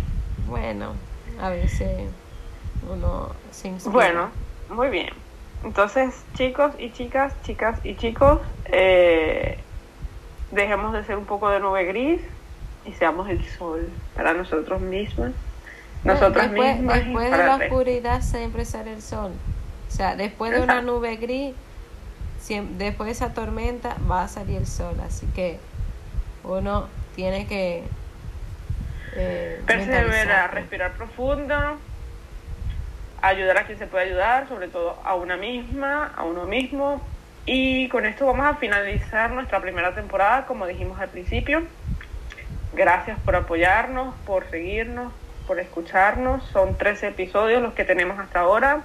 Bueno, 0.48 0.94
a 1.42 1.50
veces 1.50 2.10
uno 2.90 3.30
se 3.52 3.68
inspira. 3.68 3.94
Bueno, 3.94 4.30
muy 4.70 4.90
bien. 4.90 5.10
Entonces, 5.64 6.14
chicos 6.36 6.74
y 6.78 6.92
chicas, 6.92 7.34
chicas 7.44 7.80
y 7.84 7.96
chicos, 7.96 8.40
eh, 8.66 9.58
dejemos 10.52 10.94
de 10.94 11.04
ser 11.04 11.18
un 11.18 11.26
poco 11.26 11.50
de 11.50 11.60
nube 11.60 11.86
gris 11.86 12.22
y 12.86 12.94
seamos 12.94 13.30
el 13.30 13.44
sol 13.46 13.90
para 14.16 14.34
nosotros 14.34 14.82
mismos 14.82 15.32
nosotras 16.04 16.50
después, 16.52 16.76
mismas. 16.78 16.96
después 17.00 17.32
de 17.32 17.38
la 17.38 17.56
oscuridad 17.56 18.22
siempre 18.22 18.66
sale 18.66 18.94
el 18.94 19.02
sol. 19.02 19.32
O 19.88 19.92
sea, 19.92 20.16
después 20.16 20.52
de 20.52 20.58
una 20.62 20.74
Exacto. 20.74 20.92
nube 20.92 21.16
gris, 21.18 21.54
siem- 22.46 22.78
después 22.78 23.08
de 23.08 23.12
esa 23.12 23.34
tormenta 23.34 23.96
va 24.10 24.24
a 24.24 24.28
salir 24.28 24.58
el 24.58 24.68
sol. 24.68 24.96
Así 25.06 25.26
que 25.36 25.60
uno 26.44 26.88
tiene 27.16 27.46
que 27.48 27.84
eh, 29.16 29.62
Perseverar, 29.68 30.54
respirar 30.54 30.94
profundo, 30.94 31.56
ayudar 33.22 33.58
a 33.60 33.66
quien 33.66 33.78
se 33.78 33.88
puede 33.88 34.06
ayudar, 34.06 34.48
sobre 34.50 34.68
todo 34.68 34.98
a 35.04 35.16
una 35.16 35.38
misma, 35.38 36.12
a 36.16 36.24
uno 36.24 36.46
mismo. 36.46 37.02
Y 37.46 37.88
con 37.90 38.06
esto 38.06 38.26
vamos 38.26 38.46
a 38.46 38.56
finalizar 38.56 39.32
nuestra 39.32 39.60
primera 39.62 39.94
temporada, 39.94 40.46
como 40.46 40.66
dijimos 40.66 41.00
al 41.00 41.10
principio. 41.10 41.64
Gracias 42.74 43.20
por 43.24 43.36
apoyarnos, 43.36 44.16
por 44.26 44.50
seguirnos, 44.50 45.14
por 45.48 45.60
escucharnos. 45.60 46.44
Son 46.52 46.76
13 46.78 47.10
episodios 47.10 47.62
los 47.62 47.74
que 47.74 47.84
tenemos 47.86 48.20
hasta 48.20 48.40
ahora. 48.42 48.82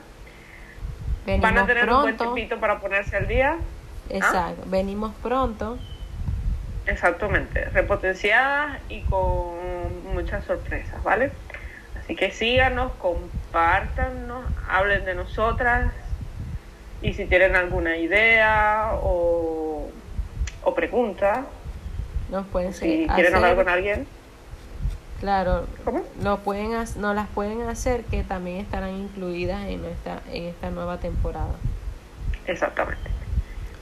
Venimos 1.27 1.43
Van 1.51 1.59
a 1.59 1.67
tener 1.67 1.85
un 1.91 2.03
buen 2.03 2.17
pronto. 2.17 2.35
tiempito 2.35 2.61
para 2.61 2.79
ponerse 2.81 3.17
al 3.17 3.29
día. 3.29 3.57
Exacto, 4.09 4.63
venimos 4.67 5.13
pronto. 5.23 5.79
Exactamente, 6.87 7.67
repotenciadas 7.67 8.79
y 8.89 9.03
con 9.03 10.15
muchas 10.15 10.45
sorpresas, 10.47 11.03
¿vale? 11.05 11.31
Así 12.03 12.17
que 12.17 12.31
síganos, 12.31 12.93
compártanos, 12.93 14.43
hablen 14.71 15.05
de 15.05 15.15
nosotras 15.15 15.93
y 17.03 17.13
si 17.13 17.27
tienen 17.27 17.57
alguna 17.57 17.99
idea 17.99 18.93
o, 19.03 19.91
o 20.63 20.75
pregunta, 20.75 21.45
Nos 22.31 22.47
pueden 22.47 22.73
si 22.73 23.05
hacer- 23.05 23.15
quieren 23.17 23.35
hablar 23.35 23.55
con 23.57 23.69
alguien, 23.69 24.07
Claro, 25.21 25.67
¿cómo? 25.85 26.05
lo 26.23 26.39
pueden, 26.39 26.73
no 26.97 27.13
las 27.13 27.29
pueden 27.29 27.63
hacer 27.63 28.05
que 28.05 28.23
también 28.23 28.59
estarán 28.59 28.95
incluidas 28.95 29.63
en 29.67 29.85
esta, 29.85 30.21
en 30.33 30.45
esta 30.45 30.71
nueva 30.71 30.99
temporada. 30.99 31.55
Exactamente. 32.47 33.11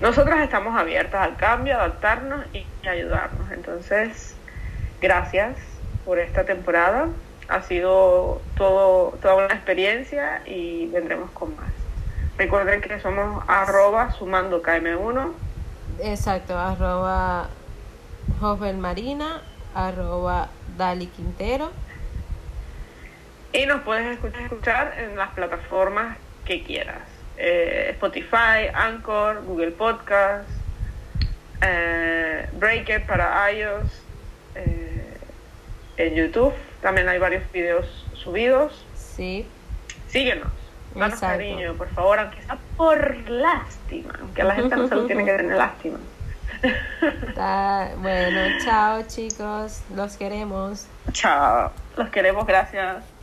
Nosotras 0.00 0.40
estamos 0.40 0.78
abiertas 0.78 1.22
al 1.22 1.36
cambio, 1.36 1.76
adaptarnos 1.76 2.44
y 2.52 2.66
ayudarnos. 2.86 3.50
Entonces, 3.50 4.34
gracias 5.00 5.56
por 6.04 6.18
esta 6.18 6.44
temporada. 6.44 7.08
Ha 7.48 7.62
sido 7.62 8.40
todo, 8.56 9.16
toda 9.22 9.34
una 9.36 9.54
experiencia 9.54 10.42
y 10.46 10.86
vendremos 10.88 11.30
con 11.30 11.54
más. 11.56 11.70
Recuerden 12.36 12.80
que 12.80 13.00
somos 13.00 13.42
arroba 13.46 14.12
sumando 14.12 14.62
KM1. 14.62 15.32
Exacto, 16.02 16.58
arroba 16.58 17.48
Jovel 18.40 18.76
Marina, 18.76 19.40
arroba 19.74 20.48
Dali 20.76 21.06
Quintero. 21.06 21.72
Y 23.52 23.66
nos 23.66 23.82
puedes 23.82 24.18
escuchar, 24.18 24.94
en 24.98 25.16
las 25.16 25.30
plataformas 25.30 26.18
que 26.44 26.62
quieras. 26.62 27.02
Eh, 27.36 27.88
Spotify, 27.92 28.68
Anchor, 28.72 29.42
Google 29.44 29.72
Podcast, 29.72 30.48
eh, 31.62 32.48
Breaker 32.54 33.06
para 33.06 33.50
iOS, 33.52 34.02
eh, 34.54 35.16
en 35.96 36.14
YouTube. 36.14 36.52
También 36.82 37.08
hay 37.08 37.18
varios 37.18 37.50
videos 37.52 38.06
subidos. 38.14 38.84
Sí, 38.94 39.46
Síguenos. 40.08 40.48
Danos 40.94 41.14
Exacto. 41.14 41.36
cariño, 41.36 41.74
por 41.74 41.88
favor, 41.90 42.18
aunque 42.18 42.42
sea 42.42 42.58
por 42.76 43.28
lástima. 43.28 44.14
Aunque 44.20 44.42
a 44.42 44.44
la 44.44 44.54
gente 44.54 44.76
no 44.76 44.88
se 44.88 44.94
lo 44.94 45.06
tiene 45.06 45.24
que 45.24 45.32
tener 45.32 45.56
lástima. 45.56 45.98
Está- 47.28 47.90
bueno, 47.98 48.40
chao 48.64 49.02
chicos, 49.06 49.82
los 49.94 50.16
queremos. 50.16 50.86
Chao. 51.12 51.72
Los 51.96 52.10
queremos, 52.10 52.46
gracias. 52.46 53.15